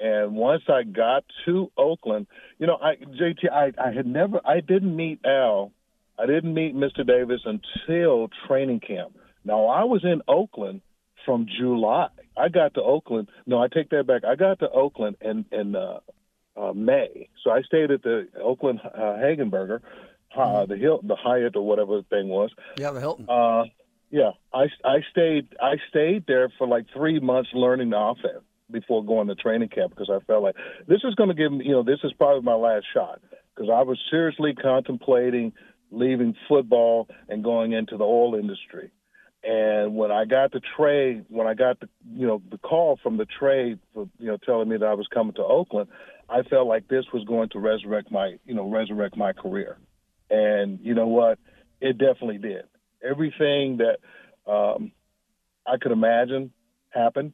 [0.00, 2.26] And once I got to Oakland,
[2.58, 5.72] you know, I JT, I, I had never, I didn't meet Al,
[6.18, 7.06] I didn't meet Mr.
[7.06, 9.16] Davis until training camp.
[9.44, 10.80] Now I was in Oakland
[11.26, 12.08] from July.
[12.36, 13.28] I got to Oakland.
[13.46, 14.24] No, I take that back.
[14.24, 16.00] I got to Oakland in in uh,
[16.56, 17.28] uh, May.
[17.44, 19.80] So I stayed at the Oakland uh, Hegenberger,
[20.34, 20.72] uh, mm-hmm.
[20.72, 22.50] the Hill, the Hyatt or whatever the thing was.
[22.76, 23.26] Yeah, the Hilton.
[23.28, 23.64] Uh,
[24.10, 29.04] yeah, I I stayed I stayed there for like three months learning the offense before
[29.04, 31.72] going to training camp because I felt like this is going to give me, you
[31.72, 33.20] know, this is probably my last shot
[33.54, 35.52] because I was seriously contemplating
[35.90, 38.90] leaving football and going into the oil industry.
[39.42, 43.16] And when I got the trade, when I got the you know the call from
[43.16, 45.88] the trade for you know telling me that I was coming to Oakland,
[46.28, 49.78] I felt like this was going to resurrect my you know resurrect my career.
[50.30, 51.38] And you know what?
[51.80, 52.64] It definitely did.
[53.02, 53.98] Everything that
[54.50, 54.92] um,
[55.66, 56.52] I could imagine
[56.90, 57.32] happened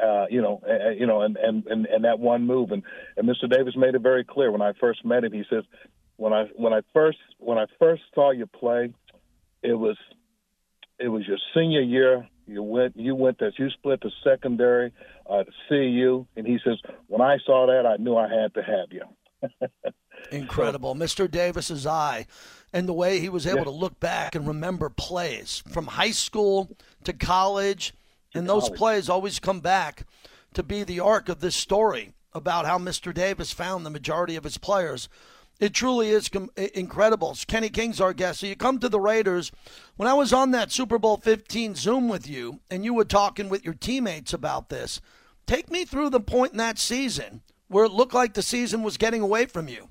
[0.00, 2.70] uh, you know, uh, you know, and, and, and, and that one move.
[2.70, 2.82] And,
[3.16, 3.50] and Mr.
[3.50, 5.32] Davis made it very clear when I first met him.
[5.32, 5.64] He says,
[6.16, 8.92] when I when I first when I first saw you play,
[9.62, 9.96] it was
[10.98, 12.28] it was your senior year.
[12.46, 13.54] You went, you went this.
[13.58, 14.92] You split the secondary
[15.28, 18.62] uh, to CU, and he says, when I saw that, I knew I had to
[18.62, 19.02] have you.
[20.30, 20.94] Incredible.
[20.94, 21.30] Mr.
[21.30, 22.26] Davis's eye
[22.72, 23.64] and the way he was able Yeah.
[23.64, 27.94] to look back and remember plays from high school to college.
[28.34, 28.78] And those college.
[28.78, 30.06] plays always come back
[30.54, 33.12] to be the arc of this story about how Mr.
[33.12, 35.08] Davis found the majority of his players.
[35.58, 37.36] It truly is com- incredible.
[37.48, 38.40] Kenny King's our guest.
[38.40, 39.50] So you come to the Raiders.
[39.96, 43.48] When I was on that Super Bowl 15 Zoom with you and you were talking
[43.48, 45.00] with your teammates about this,
[45.46, 48.96] take me through the point in that season where it looked like the season was
[48.98, 49.88] getting away from you.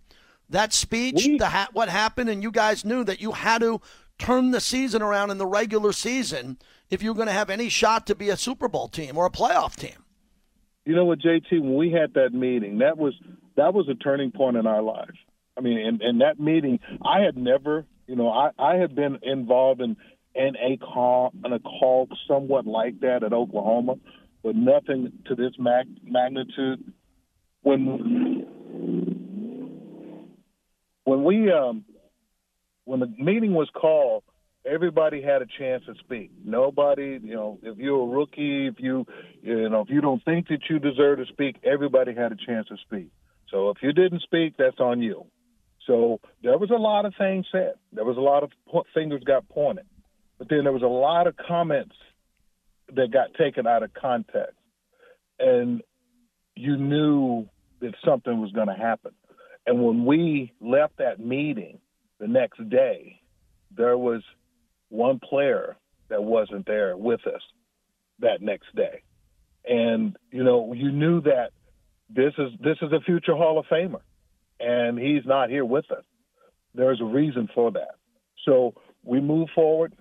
[0.50, 3.82] That speech, We- the ha- what happened, and you guys knew that you had to
[4.18, 6.58] turn the season around in the regular season
[6.90, 9.26] if you were going to have any shot to be a Super Bowl team or
[9.26, 10.04] a playoff team.
[10.86, 11.52] You know what, JT?
[11.60, 13.14] When we had that meeting, that was
[13.58, 15.18] that was a turning point in our lives.
[15.58, 19.18] I mean, in, in that meeting, I had never, you know, I, I had been
[19.22, 19.98] involved in
[20.34, 23.96] in a call in a call somewhat like that at Oklahoma,
[24.44, 26.94] but nothing to this mag- magnitude.
[27.64, 28.46] When
[31.08, 31.86] when we um
[32.84, 34.24] when the meeting was called,
[34.66, 36.32] everybody had a chance to speak.
[36.44, 39.06] Nobody, you know, if you're a rookie, if you,
[39.42, 42.68] you know, if you don't think that you deserve to speak, everybody had a chance
[42.68, 43.10] to speak.
[43.50, 45.26] So if you didn't speak, that's on you.
[45.86, 47.74] So there was a lot of things said.
[47.94, 48.52] There was a lot of
[48.94, 49.86] fingers got pointed,
[50.38, 51.96] but then there was a lot of comments
[52.94, 54.58] that got taken out of context,
[55.40, 55.82] and
[56.56, 57.48] you knew
[57.80, 59.12] that something was going to happen.
[59.68, 61.80] And when we left that meeting
[62.20, 63.22] the next day,
[63.76, 64.24] there was
[64.90, 65.76] one player
[66.10, 67.42] that wasn't there with us
[68.20, 69.04] that next day.
[69.70, 71.52] And you know, you knew that
[72.10, 74.02] this is this is a future Hall of Famer
[74.60, 76.04] and he's not here with us.
[76.74, 77.96] There's a reason for that.
[78.46, 79.94] So we moved forward.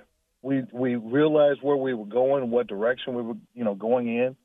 [0.43, 4.37] We we realized where we were going, what direction we were, you know, going in.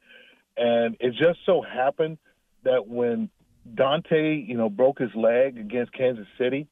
[0.57, 2.17] And it just so happened
[2.63, 3.29] that when
[3.73, 6.67] Dante, you know, broke his leg against Kansas City,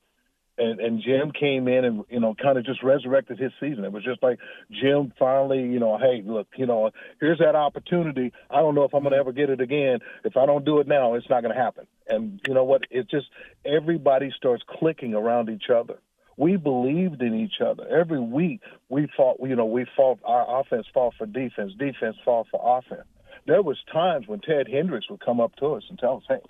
[0.59, 3.85] and, and Jim came in and you know kind of just resurrected his season.
[3.85, 8.33] It was just like Jim finally, you know, hey, look, you know, here's that opportunity.
[8.49, 9.99] I don't know if I'm going to ever get it again.
[10.23, 11.87] If I don't do it now, it's not going to happen.
[12.07, 12.81] And you know what?
[12.91, 13.27] It's just
[13.65, 15.99] everybody starts clicking around each other.
[16.37, 17.85] We believed in each other.
[17.87, 19.37] Every week we fought.
[19.41, 20.19] You know, we fought.
[20.23, 21.73] Our offense fought for defense.
[21.77, 23.07] Defense fought for offense.
[23.45, 26.41] There was times when Ted Hendricks would come up to us and tell us, "Hey,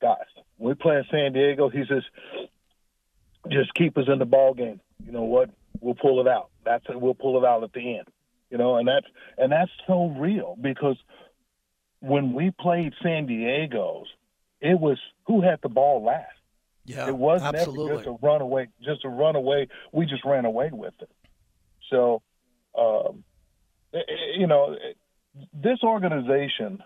[0.00, 0.26] guys,
[0.58, 2.02] we play in San Diego." He says,
[3.50, 4.80] just keep us in the ball game.
[5.04, 5.50] You know what?
[5.80, 6.50] We'll pull it out.
[6.64, 7.00] That's it.
[7.00, 8.08] We'll pull it out at the end.
[8.50, 9.06] You know, and that's
[9.36, 10.96] and that's so real because
[12.00, 14.06] when we played San Diego's,
[14.60, 16.26] it was who had the ball last.
[16.84, 17.96] Yeah, it was absolutely.
[17.96, 19.68] just a runaway, just a runaway.
[19.92, 21.10] We just ran away with it.
[21.90, 22.22] So,
[22.76, 23.24] um,
[23.92, 24.94] i- i- you know, eh,
[25.52, 26.82] this organization,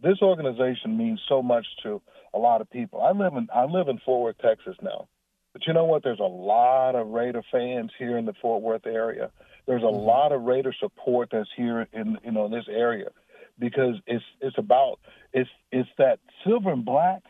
[0.00, 2.00] this organization means so much to
[2.34, 3.00] a lot of people.
[3.02, 5.08] I live in I live in Fort Worth, Texas now,
[5.52, 6.02] but you know what?
[6.02, 9.30] There's a lot of Raider fans here in the Fort Worth area.
[9.66, 13.10] There's a lot of Raider support that's here in you know in this area
[13.58, 14.98] because it's it's about
[15.32, 17.22] it's it's that silver and black.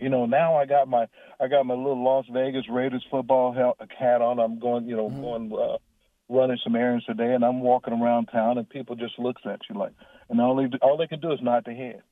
[0.00, 1.06] You know, now I got my
[1.40, 4.38] I got my little Las Vegas Raiders football hat on.
[4.38, 5.78] I'm going, you know, going uh,
[6.28, 9.76] running some errands today, and I'm walking around town, and people just looks at you
[9.76, 9.92] like,
[10.28, 12.02] and all they all they can do is nod their head.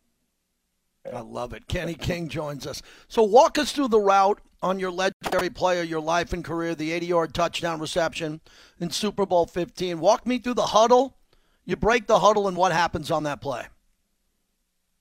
[1.13, 1.69] I love it.
[1.69, 2.83] Kenny King joins us.
[3.09, 6.93] So walk us through the route on your legendary player, your life and career, the
[6.93, 8.41] 80 yard touchdown reception
[8.81, 10.01] in Super Bowl 15.
[10.01, 11.17] Walk me through the huddle.
[11.65, 13.67] You break the huddle, and what happens on that play?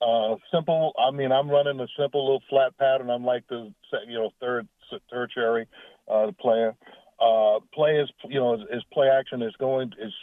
[0.01, 0.93] Uh, simple.
[0.99, 3.09] I mean, I'm running a simple little flat pattern.
[3.09, 3.71] I'm like the
[4.07, 4.67] you know third
[5.09, 5.67] tertiary
[6.07, 6.75] uh, player.
[7.19, 10.13] Uh, play is you know his, his play action is going is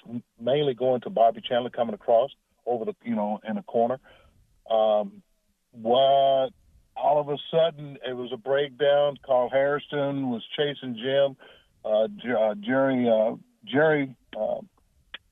[0.40, 2.30] mainly going to Bobby Chandler coming across
[2.66, 3.98] over the you know in the corner.
[4.70, 5.22] Um,
[5.72, 6.50] what
[6.96, 9.16] all of a sudden it was a breakdown.
[9.24, 11.36] Carl Hairston was chasing Jim.
[11.84, 12.04] Uh,
[12.38, 14.60] uh, Jerry uh, Jerry uh,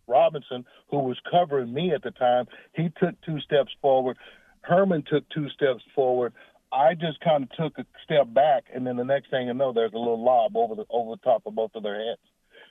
[0.08, 4.18] Robinson, who was covering me at the time, he took two steps forward.
[4.62, 6.32] Herman took two steps forward.
[6.72, 9.72] I just kind of took a step back, and then the next thing you know,
[9.72, 12.20] there's a little lob over the over the top of both of their heads,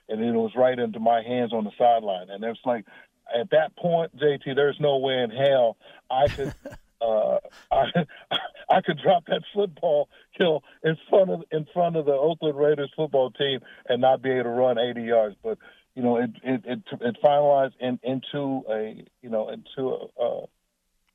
[0.07, 2.29] and it was right into my hands on the sideline.
[2.29, 2.85] And it's like,
[3.33, 5.77] at that point, JT, there's no way in hell
[6.09, 6.53] I could.
[7.01, 7.37] Uh,
[7.71, 7.85] I
[8.69, 12.91] I could drop that football, know, in front of in front of the Oakland Raiders
[12.95, 15.35] football team and not be able to run 80 yards.
[15.43, 15.57] But
[15.95, 20.23] you know, it it it, it finalized in, into a you know into a,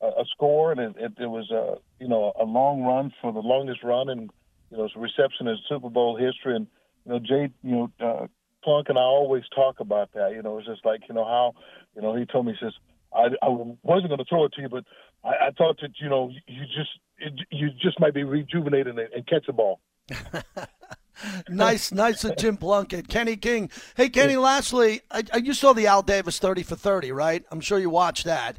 [0.05, 3.31] a, a score, and it, it, it was a you know a long run for
[3.31, 4.29] the longest run, and
[4.71, 6.55] you know, it's a reception in Super Bowl history.
[6.55, 6.67] And
[7.05, 8.27] you know, Jay, you know, uh,
[8.63, 10.33] Plunk and I always talk about that.
[10.33, 11.53] You know, it's just like you know how,
[11.95, 12.73] you know, he told me he says
[13.15, 13.49] I, I
[13.83, 14.83] wasn't going to throw it to you, but
[15.25, 18.99] I, I thought that you know you just it, you just might be rejuvenated and,
[18.99, 19.79] and catch the ball.
[21.49, 23.07] nice, nice of Jim Plunkett.
[23.07, 23.69] Kenny King.
[23.95, 27.43] Hey, Kenny, lastly, I, I, you saw the Al Davis 30 for 30, right?
[27.51, 28.57] I'm sure you watched that.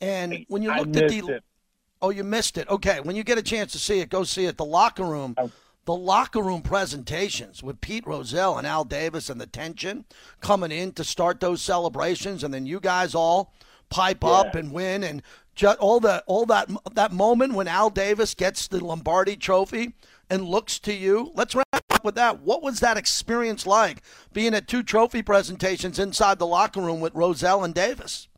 [0.00, 1.18] And when you looked at the.
[1.18, 1.44] It.
[2.00, 2.68] Oh, you missed it.
[2.68, 4.56] Okay, when you get a chance to see it, go see it.
[4.56, 5.34] The locker room.
[5.36, 5.50] Oh.
[5.84, 10.04] The locker room presentations with Pete Rozelle and Al Davis and the tension
[10.42, 13.54] coming in to start those celebrations, and then you guys all
[13.88, 14.28] pipe yeah.
[14.28, 15.22] up and win, and
[15.58, 19.92] just all that all that that moment when Al Davis gets the Lombardi Trophy
[20.30, 21.32] and looks to you.
[21.34, 22.40] Let's wrap up with that.
[22.40, 24.02] What was that experience like
[24.32, 28.28] being at two trophy presentations inside the locker room with Rozelle and Davis?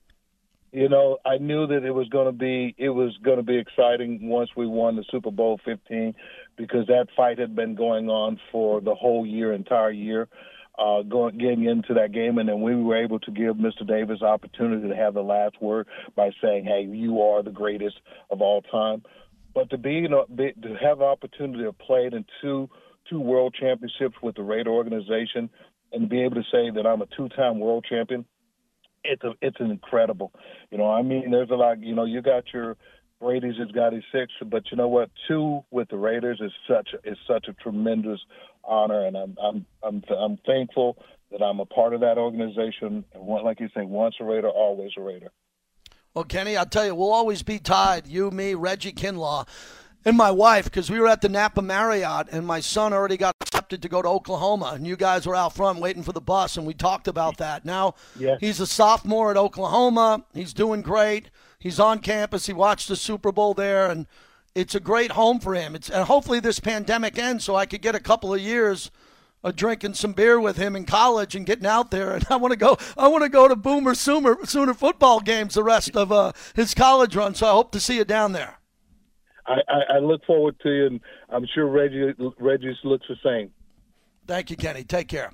[0.73, 3.59] You know, I knew that it was going to be it was going to be
[3.59, 6.15] exciting once we won the Super Bowl 15
[6.57, 10.29] because that fight had been going on for the whole year, entire year.
[10.81, 13.87] Uh, going getting into that game, and then we were able to give Mr.
[13.87, 18.01] Davis opportunity to have the last word by saying, "Hey, you are the greatest
[18.31, 19.03] of all time."
[19.55, 22.71] But to be, you know, be, to have the opportunity to play in two
[23.11, 25.51] two world championships with the Raider organization,
[25.93, 28.25] and be able to say that I'm a two-time world champion,
[29.05, 30.33] it's a, it's an incredible.
[30.71, 31.83] You know, I mean, there's a lot.
[31.83, 32.77] You know, you got your
[33.21, 35.11] Brady's has got his six, but you know what?
[35.29, 38.21] Two with the Raiders is such a, is such a tremendous
[38.65, 40.97] honor, and I'm I'm I'm I'm thankful
[41.31, 43.05] that I'm a part of that organization.
[43.15, 45.31] And one, like you say, once a Raider, always a Raider.
[46.15, 48.09] Well, Kenny, I'll tell you, we'll always be tied.
[48.09, 49.47] You, me, Reggie Kinlaw,
[50.05, 53.37] and my wife, because we were at the Napa Marriott, and my son already got
[53.41, 56.57] accepted to go to Oklahoma, and you guys were out front waiting for the bus,
[56.57, 57.65] and we talked about that.
[57.65, 58.39] Now yes.
[58.41, 60.25] he's a sophomore at Oklahoma.
[60.35, 61.31] He's doing great.
[61.59, 62.47] He's on campus.
[62.47, 64.07] He watched the Super Bowl there, and
[64.55, 65.75] it's a great home for him.
[65.75, 68.91] It's and hopefully this pandemic ends so I could get a couple of years
[69.43, 72.11] of drinking some beer with him in college and getting out there.
[72.15, 72.77] And I want to go.
[72.97, 76.75] I want to go to Boomer Sooner, Sooner football games the rest of uh, his
[76.75, 77.35] college run.
[77.35, 78.59] So I hope to see you down there.
[79.47, 83.51] I, I, I look forward to you, and I'm sure Reggie Reggie looks the same.
[84.27, 84.85] Thank you, Kenny.
[84.85, 85.33] Take care.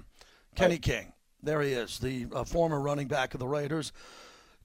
[0.55, 1.13] Kenny King.
[1.43, 3.93] There he is, the uh, former running back of the Raiders.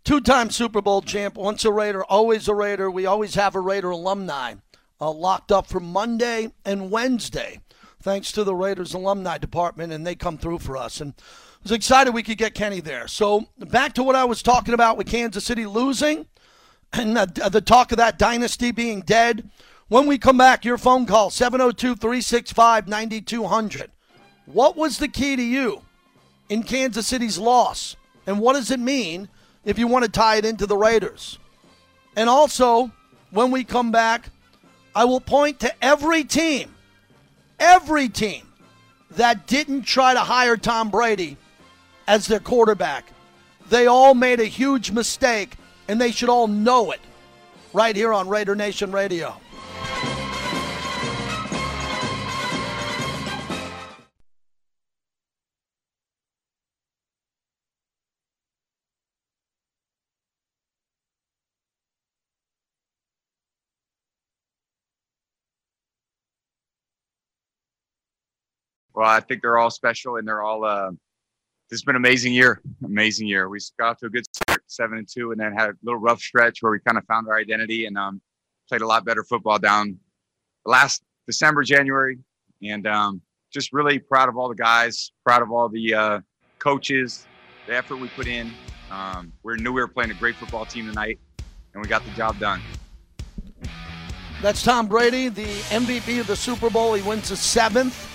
[0.04, 2.90] Two time Super Bowl champ, once a Raider, always a Raider.
[2.90, 4.56] We always have a Raider alumni
[5.00, 7.60] uh, locked up for Monday and Wednesday,
[8.02, 11.02] thanks to the Raiders alumni department, and they come through for us.
[11.02, 11.24] And I
[11.64, 13.08] was excited we could get Kenny there.
[13.08, 16.26] So back to what I was talking about with Kansas City losing
[16.94, 19.50] and the, the talk of that dynasty being dead.
[19.88, 23.92] When we come back, your phone call 702 365 9200.
[24.46, 25.84] What was the key to you
[26.50, 27.96] in Kansas City's loss?
[28.26, 29.30] And what does it mean?
[29.66, 31.38] If you want to tie it into the Raiders.
[32.16, 32.92] And also,
[33.32, 34.30] when we come back,
[34.96, 36.74] I will point to every team,
[37.60, 38.48] every team
[39.12, 41.38] that didn't try to hire Tom Brady
[42.08, 43.06] as their quarterback.
[43.70, 45.56] They all made a huge mistake,
[45.88, 47.00] and they should all know it
[47.74, 49.36] right here on Raider Nation Radio.
[69.02, 70.64] Well, I think they're all special and they're all.
[70.64, 70.92] Uh,
[71.72, 73.50] has been an amazing year, amazing year.
[73.50, 76.00] We got off to a good start, seven and two, and then had a little
[76.00, 78.22] rough stretch where we kind of found our identity and um,
[78.70, 79.98] played a lot better football down
[80.66, 82.20] last December, January,
[82.62, 83.22] and um,
[83.52, 86.20] just really proud of all the guys, proud of all the uh,
[86.60, 87.26] coaches,
[87.66, 88.52] the effort we put in.
[88.92, 91.18] Um, we knew we were playing a great football team tonight,
[91.74, 92.62] and we got the job done.
[94.42, 96.94] That's Tom Brady, the MVP of the Super Bowl.
[96.94, 98.11] He wins his seventh.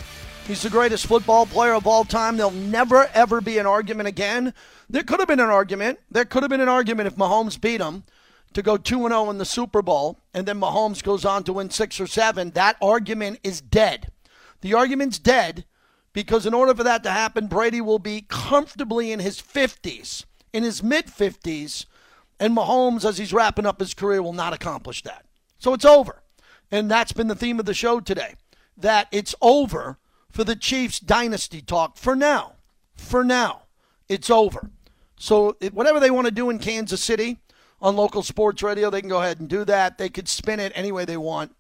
[0.47, 2.37] He's the greatest football player of all time.
[2.37, 4.55] There'll never, ever be an argument again.
[4.89, 5.99] There could have been an argument.
[6.09, 8.05] There could have been an argument if Mahomes beat him
[8.53, 11.71] to go 2 0 in the Super Bowl, and then Mahomes goes on to win
[11.71, 12.53] six or seven.
[12.53, 14.13] That argument is dead.
[14.61, 15.65] The argument's dead
[16.13, 20.63] because in order for that to happen, Brady will be comfortably in his 50s, in
[20.63, 21.87] his mid 50s,
[22.39, 25.27] and Mahomes, as he's wrapping up his career, will not accomplish that.
[25.59, 26.23] So it's over.
[26.71, 28.37] And that's been the theme of the show today
[28.77, 29.99] that it's over
[30.37, 32.57] for the Chiefs dynasty talk for now.
[32.95, 33.63] For now,
[34.07, 34.71] it's over.
[35.19, 37.39] So, whatever they want to do in Kansas City
[37.81, 39.97] on local sports radio, they can go ahead and do that.
[39.97, 41.57] They could spin it any way they want.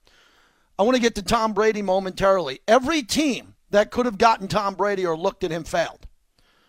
[0.79, 2.61] I want to get to Tom Brady momentarily.
[2.68, 6.07] Every team that could have gotten Tom Brady or looked at him failed.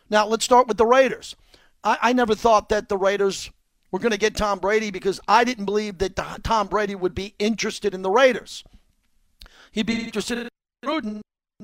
[0.09, 1.35] Now, let's start with the Raiders.
[1.83, 3.51] I, I never thought that the Raiders
[3.91, 7.35] were going to get Tom Brady because I didn't believe that Tom Brady would be
[7.37, 8.63] interested in the Raiders.
[9.73, 10.47] He'd be interested in
[10.85, 11.19] Gruden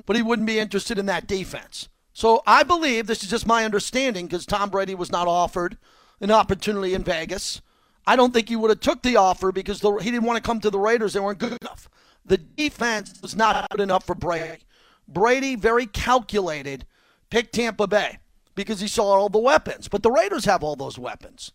[0.06, 1.90] but he wouldn't be interested in that defense.
[2.14, 5.78] So I believe this is just my understanding because Tom Brady was not offered
[6.20, 7.62] an opportunity in Vegas.
[8.06, 10.48] I don't think he would have took the offer because the, he didn't want to
[10.48, 11.14] come to the Raiders.
[11.14, 11.90] They weren't good enough.
[12.26, 14.64] The defense was not good enough for Brady.
[15.08, 16.86] Brady, very calculated,
[17.30, 18.20] picked Tampa Bay
[18.56, 19.88] because he saw all the weapons.
[19.88, 21.52] But the Raiders have all those weapons.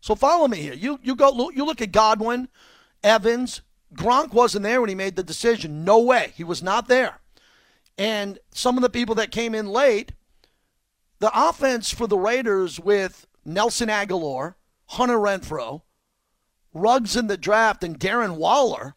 [0.00, 0.74] So follow me here.
[0.74, 2.48] You you go you look at Godwin,
[3.04, 3.62] Evans,
[3.94, 5.84] Gronk wasn't there when he made the decision.
[5.84, 6.32] No way.
[6.36, 7.20] He was not there.
[8.00, 10.12] And some of the people that came in late,
[11.18, 14.54] the offense for the Raiders with Nelson Agholor,
[14.86, 15.82] Hunter Renfrow,
[16.72, 18.94] Ruggs in the draft, and Darren Waller,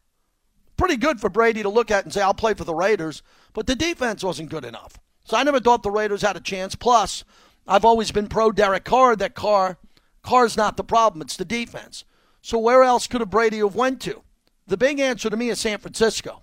[0.78, 3.22] pretty good for Brady to look at and say, I'll play for the Raiders.
[3.51, 4.97] But the defense wasn't good enough.
[5.26, 6.74] So I never thought the Raiders had a chance.
[6.74, 7.26] Plus,
[7.68, 9.18] I've always been pro Derek Carr.
[9.18, 9.80] That Carr,
[10.22, 11.22] Carr's not the problem.
[11.22, 12.06] It's the defense.
[12.41, 14.24] So where else could a Brady have went to?
[14.66, 16.43] The big answer to me is San Francisco.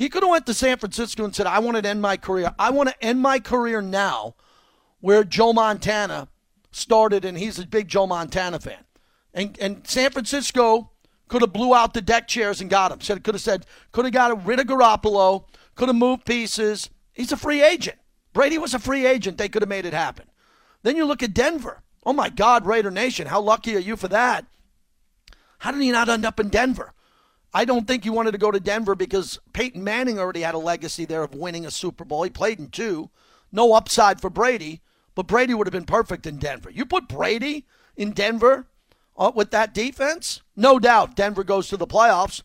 [0.00, 2.54] He could have went to San Francisco and said, "I want to end my career.
[2.58, 4.34] I want to end my career now,
[5.00, 6.28] where Joe Montana
[6.72, 8.82] started, and he's a big Joe Montana fan."
[9.34, 10.92] And and San Francisco
[11.28, 13.02] could have blew out the deck chairs and got him.
[13.02, 15.44] Said could have said could have got rid of Garoppolo,
[15.74, 16.88] could have moved pieces.
[17.12, 17.98] He's a free agent.
[18.32, 19.36] Brady was a free agent.
[19.36, 20.30] They could have made it happen.
[20.82, 21.82] Then you look at Denver.
[22.06, 24.46] Oh my God, Raider Nation, how lucky are you for that?
[25.58, 26.94] How did he not end up in Denver?
[27.52, 30.58] I don't think he wanted to go to Denver because Peyton Manning already had a
[30.58, 32.22] legacy there of winning a Super Bowl.
[32.22, 33.10] He played in two.
[33.50, 34.80] No upside for Brady,
[35.14, 36.70] but Brady would have been perfect in Denver.
[36.70, 38.66] You put Brady in Denver
[39.16, 42.42] uh, with that defense, no doubt Denver goes to the playoffs,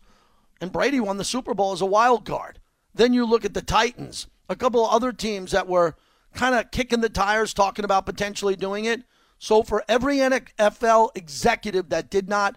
[0.60, 2.58] and Brady won the Super Bowl as a wild card.
[2.94, 5.94] Then you look at the Titans, a couple of other teams that were
[6.34, 9.04] kind of kicking the tires, talking about potentially doing it.
[9.38, 12.56] So for every NFL executive that did not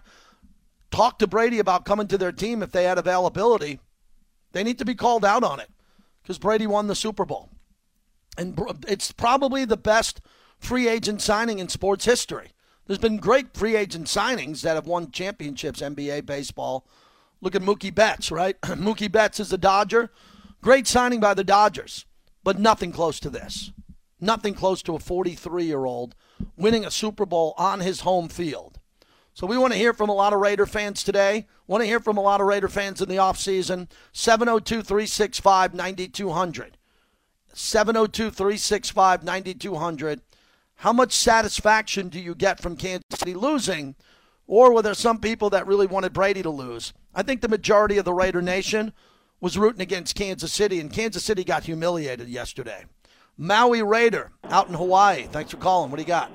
[0.90, 3.80] talk to Brady about coming to their team if they had availability.
[4.52, 5.70] They need to be called out on it
[6.22, 7.50] because Brady won the Super Bowl.
[8.36, 10.20] And it's probably the best
[10.58, 12.52] free agent signing in sports history.
[12.86, 16.86] There's been great free agent signings that have won championships, NBA, baseball.
[17.40, 18.60] Look at Mookie Betts, right?
[18.62, 20.10] Mookie Betts is a Dodger.
[20.60, 22.04] Great signing by the Dodgers,
[22.42, 23.70] but nothing close to this.
[24.20, 26.14] Nothing close to a 43 year old
[26.56, 28.79] winning a Super Bowl on his home field.
[29.34, 31.46] So we want to hear from a lot of Raider fans today.
[31.66, 33.88] Want to hear from a lot of Raider fans in the offseason.
[34.12, 36.76] 702 365 9200.
[37.52, 40.20] 702 365 9200.
[40.76, 43.94] How much satisfaction do you get from Kansas City losing?
[44.46, 46.92] Or were there some people that really wanted Brady to lose?
[47.14, 48.92] I think the majority of the Raider Nation
[49.40, 52.84] was rooting against Kansas City, and Kansas City got humiliated yesterday.
[53.36, 55.26] Maui Raider out in Hawaii.
[55.30, 55.90] Thanks for calling.
[55.90, 56.30] What do you got?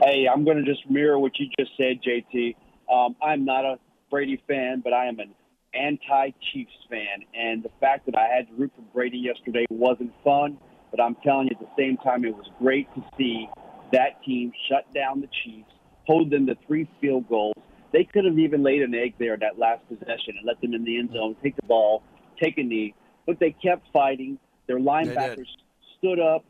[0.00, 2.54] Hey, I'm going to just mirror what you just said, JT.
[2.92, 3.78] Um, I'm not a
[4.10, 5.34] Brady fan, but I am an
[5.74, 10.56] anti-Chiefs fan, and the fact that I had to root for Brady yesterday wasn't fun.
[10.92, 13.48] But I'm telling you, at the same time, it was great to see
[13.92, 15.70] that team shut down the Chiefs,
[16.06, 17.56] hold them to three field goals.
[17.92, 20.84] They could have even laid an egg there that last possession and let them in
[20.84, 22.04] the end zone, take the ball,
[22.40, 22.94] take a knee.
[23.26, 24.38] But they kept fighting.
[24.68, 25.48] Their linebackers
[25.98, 26.44] stood up,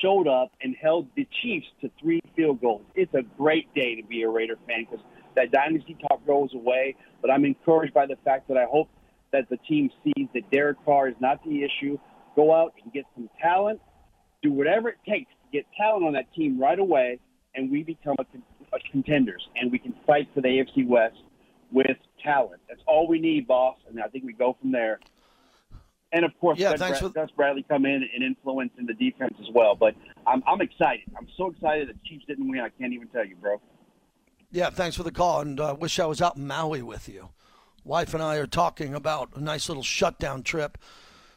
[0.00, 2.82] showed up and held the Chiefs to three field goals.
[2.94, 6.96] It's a great day to be a Raider fan because that dynasty talk goes away.
[7.20, 8.88] But I'm encouraged by the fact that I hope
[9.32, 11.98] that the team sees that Derek Carr is not the issue.
[12.36, 13.80] Go out and get some talent,
[14.42, 17.18] do whatever it takes to get talent on that team right away,
[17.54, 21.16] and we become a, a contenders and we can fight for the AFC West
[21.70, 22.60] with talent.
[22.68, 23.76] That's all we need, boss.
[23.88, 25.00] And I think we go from there
[26.12, 29.34] and of course, yeah, Gus, Brad, Gus Bradley come in and influence in the defense
[29.40, 29.74] as well.
[29.74, 29.94] But
[30.26, 31.10] I'm, I'm excited.
[31.16, 32.60] I'm so excited that Chiefs didn't win.
[32.60, 33.60] I can't even tell you, bro.
[34.50, 37.30] Yeah, thanks for the call, and uh, wish I was out in Maui with you.
[37.84, 40.78] Wife and I are talking about a nice little shutdown trip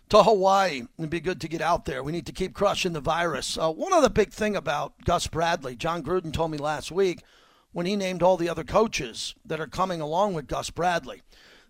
[0.10, 0.84] to Hawaii.
[0.98, 2.04] It'd be good to get out there.
[2.04, 3.58] We need to keep crushing the virus.
[3.58, 7.24] Uh, one other big thing about Gus Bradley, Jon Gruden told me last week
[7.72, 11.24] when he named all the other coaches that are coming along with Gus Bradley.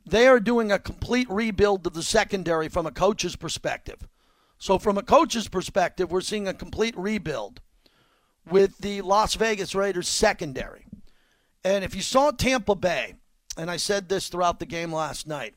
[0.06, 4.08] They are doing a complete rebuild of the secondary from a coach's perspective.
[4.58, 7.62] So, from a coach's perspective, we're seeing a complete rebuild
[8.50, 10.86] with the Las Vegas Raiders secondary.
[11.64, 13.16] And if you saw Tampa Bay,
[13.58, 15.56] and I said this throughout the game last night,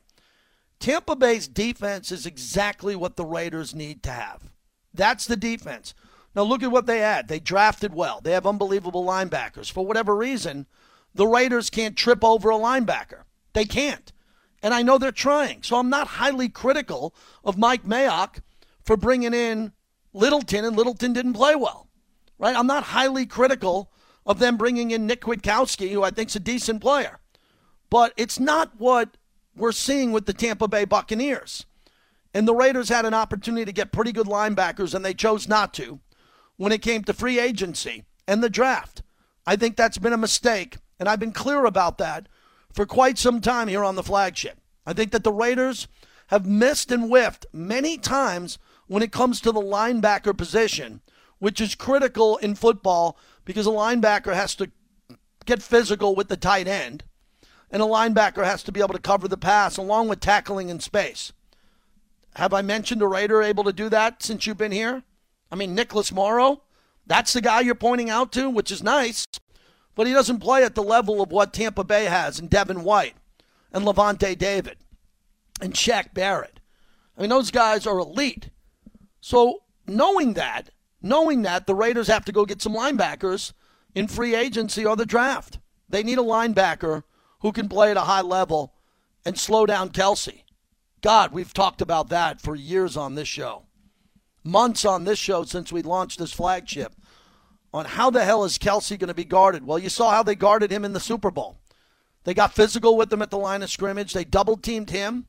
[0.79, 4.49] Tampa Bay's defense is exactly what the Raiders need to have.
[4.93, 5.93] That's the defense.
[6.35, 7.27] Now, look at what they had.
[7.27, 9.71] They drafted well, they have unbelievable linebackers.
[9.71, 10.67] For whatever reason,
[11.13, 13.23] the Raiders can't trip over a linebacker.
[13.53, 14.11] They can't.
[14.61, 15.63] And I know they're trying.
[15.63, 18.41] So I'm not highly critical of Mike Mayock
[18.83, 19.73] for bringing in
[20.13, 21.87] Littleton, and Littleton didn't play well.
[22.37, 22.55] Right?
[22.55, 23.91] I'm not highly critical
[24.25, 27.19] of them bringing in Nick Kwiatkowski, who I think's a decent player.
[27.89, 29.17] But it's not what
[29.55, 31.65] we're seeing with the Tampa Bay Buccaneers.
[32.33, 35.73] And the Raiders had an opportunity to get pretty good linebackers, and they chose not
[35.75, 35.99] to
[36.57, 39.01] when it came to free agency and the draft.
[39.47, 42.27] I think that's been a mistake, and I've been clear about that
[42.73, 44.59] for quite some time here on the flagship.
[44.85, 45.87] I think that the Raiders
[46.27, 48.57] have missed and whiffed many times
[48.87, 51.01] when it comes to the linebacker position,
[51.39, 54.71] which is critical in football because a linebacker has to
[55.45, 57.03] get physical with the tight end,
[57.71, 60.79] and a linebacker has to be able to cover the pass along with tackling in
[60.79, 61.33] space.
[62.35, 65.03] Have I mentioned a Raider able to do that since you've been here?
[65.51, 66.61] I mean, Nicholas Morrow,
[67.07, 69.25] that's the guy you're pointing out to, which is nice,
[69.99, 73.15] but he doesn't play at the level of what Tampa Bay has and Devin White
[73.73, 74.77] and Lavonte David
[75.59, 76.61] and Shaq Barrett.
[77.17, 78.49] I mean, those guys are elite.
[79.19, 80.69] So, knowing that,
[81.01, 83.51] knowing that, the Raiders have to go get some linebackers
[83.93, 85.59] in free agency or the draft.
[85.89, 87.03] They need a linebacker
[87.41, 88.75] who can play at a high level
[89.25, 90.43] and slow down Kelce.
[91.01, 93.65] God, we've talked about that for years on this show.
[94.45, 96.95] Months on this show since we launched this flagship
[97.73, 99.65] on how the hell is Kelce going to be guarded.
[99.65, 101.57] Well, you saw how they guarded him in the Super Bowl.
[102.23, 104.13] They got physical with him at the line of scrimmage.
[104.13, 105.27] They double teamed him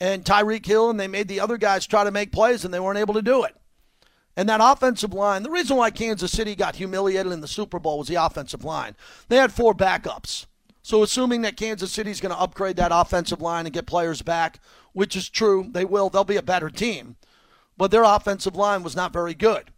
[0.00, 2.80] and Tyreek Hill, and they made the other guys try to make plays, and they
[2.80, 3.56] weren't able to do it.
[4.36, 7.98] And that offensive line, the reason why Kansas City got humiliated in the Super Bowl
[7.98, 8.94] was the offensive line.
[9.28, 10.46] They had four backups.
[10.80, 14.22] So, assuming that Kansas City is going to upgrade that offensive line and get players
[14.22, 14.60] back,
[14.92, 17.16] which is true, they will, they'll be a better team.
[17.76, 19.72] But their offensive line was not very good.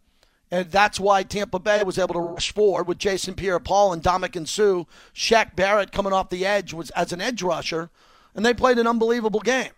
[0.51, 4.03] And that's why Tampa Bay was able to rush forward with Jason Pierre Paul and
[4.03, 4.85] Ndamukong Suh.
[5.15, 7.91] Shaq Barrett coming off the edge was as an edge rusher,
[8.35, 9.71] and they played an unbelievable game.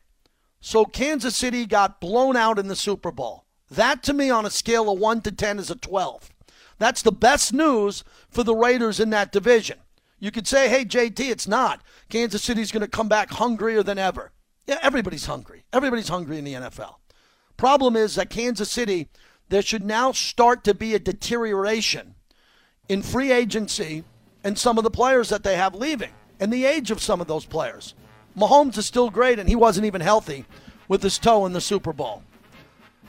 [0.61, 3.45] So Kansas City got blown out in the Super Bowl.
[3.71, 6.31] That to me, on a scale of 1 to 10, is a 12.
[6.79, 9.79] That's the best news for the Raiders in that division.
[10.19, 11.83] You could say, hey, JT, it's not.
[12.09, 14.31] Kansas City's going to come back hungrier than ever.
[14.67, 15.65] Yeah, everybody's hungry.
[15.73, 16.97] Everybody's hungry in the NFL.
[17.57, 19.09] Problem is that Kansas City,
[19.53, 22.15] there should now start to be a deterioration
[22.89, 24.03] in free agency
[24.43, 27.27] and some of the players that they have leaving and the age of some of
[27.27, 27.95] those players.
[28.35, 30.47] Mahomes is still great, and he wasn't even healthy
[30.89, 32.23] with his toe in the Super Bowl.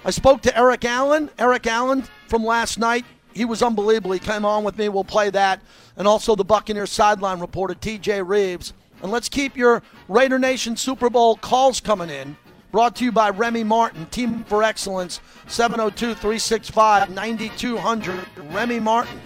[0.03, 1.29] I spoke to Eric Allen.
[1.39, 3.05] Eric Allen from last night.
[3.33, 4.11] He was unbelievable.
[4.11, 4.89] He came on with me.
[4.89, 5.61] We'll play that.
[5.95, 8.73] And also the Buccaneers sideline reporter, TJ Rives.
[9.01, 12.35] And let's keep your Raider Nation Super Bowl calls coming in.
[12.73, 18.25] Brought to you by Remy Martin, Team for Excellence, 702 365 9200.
[18.51, 19.19] Remy Martin.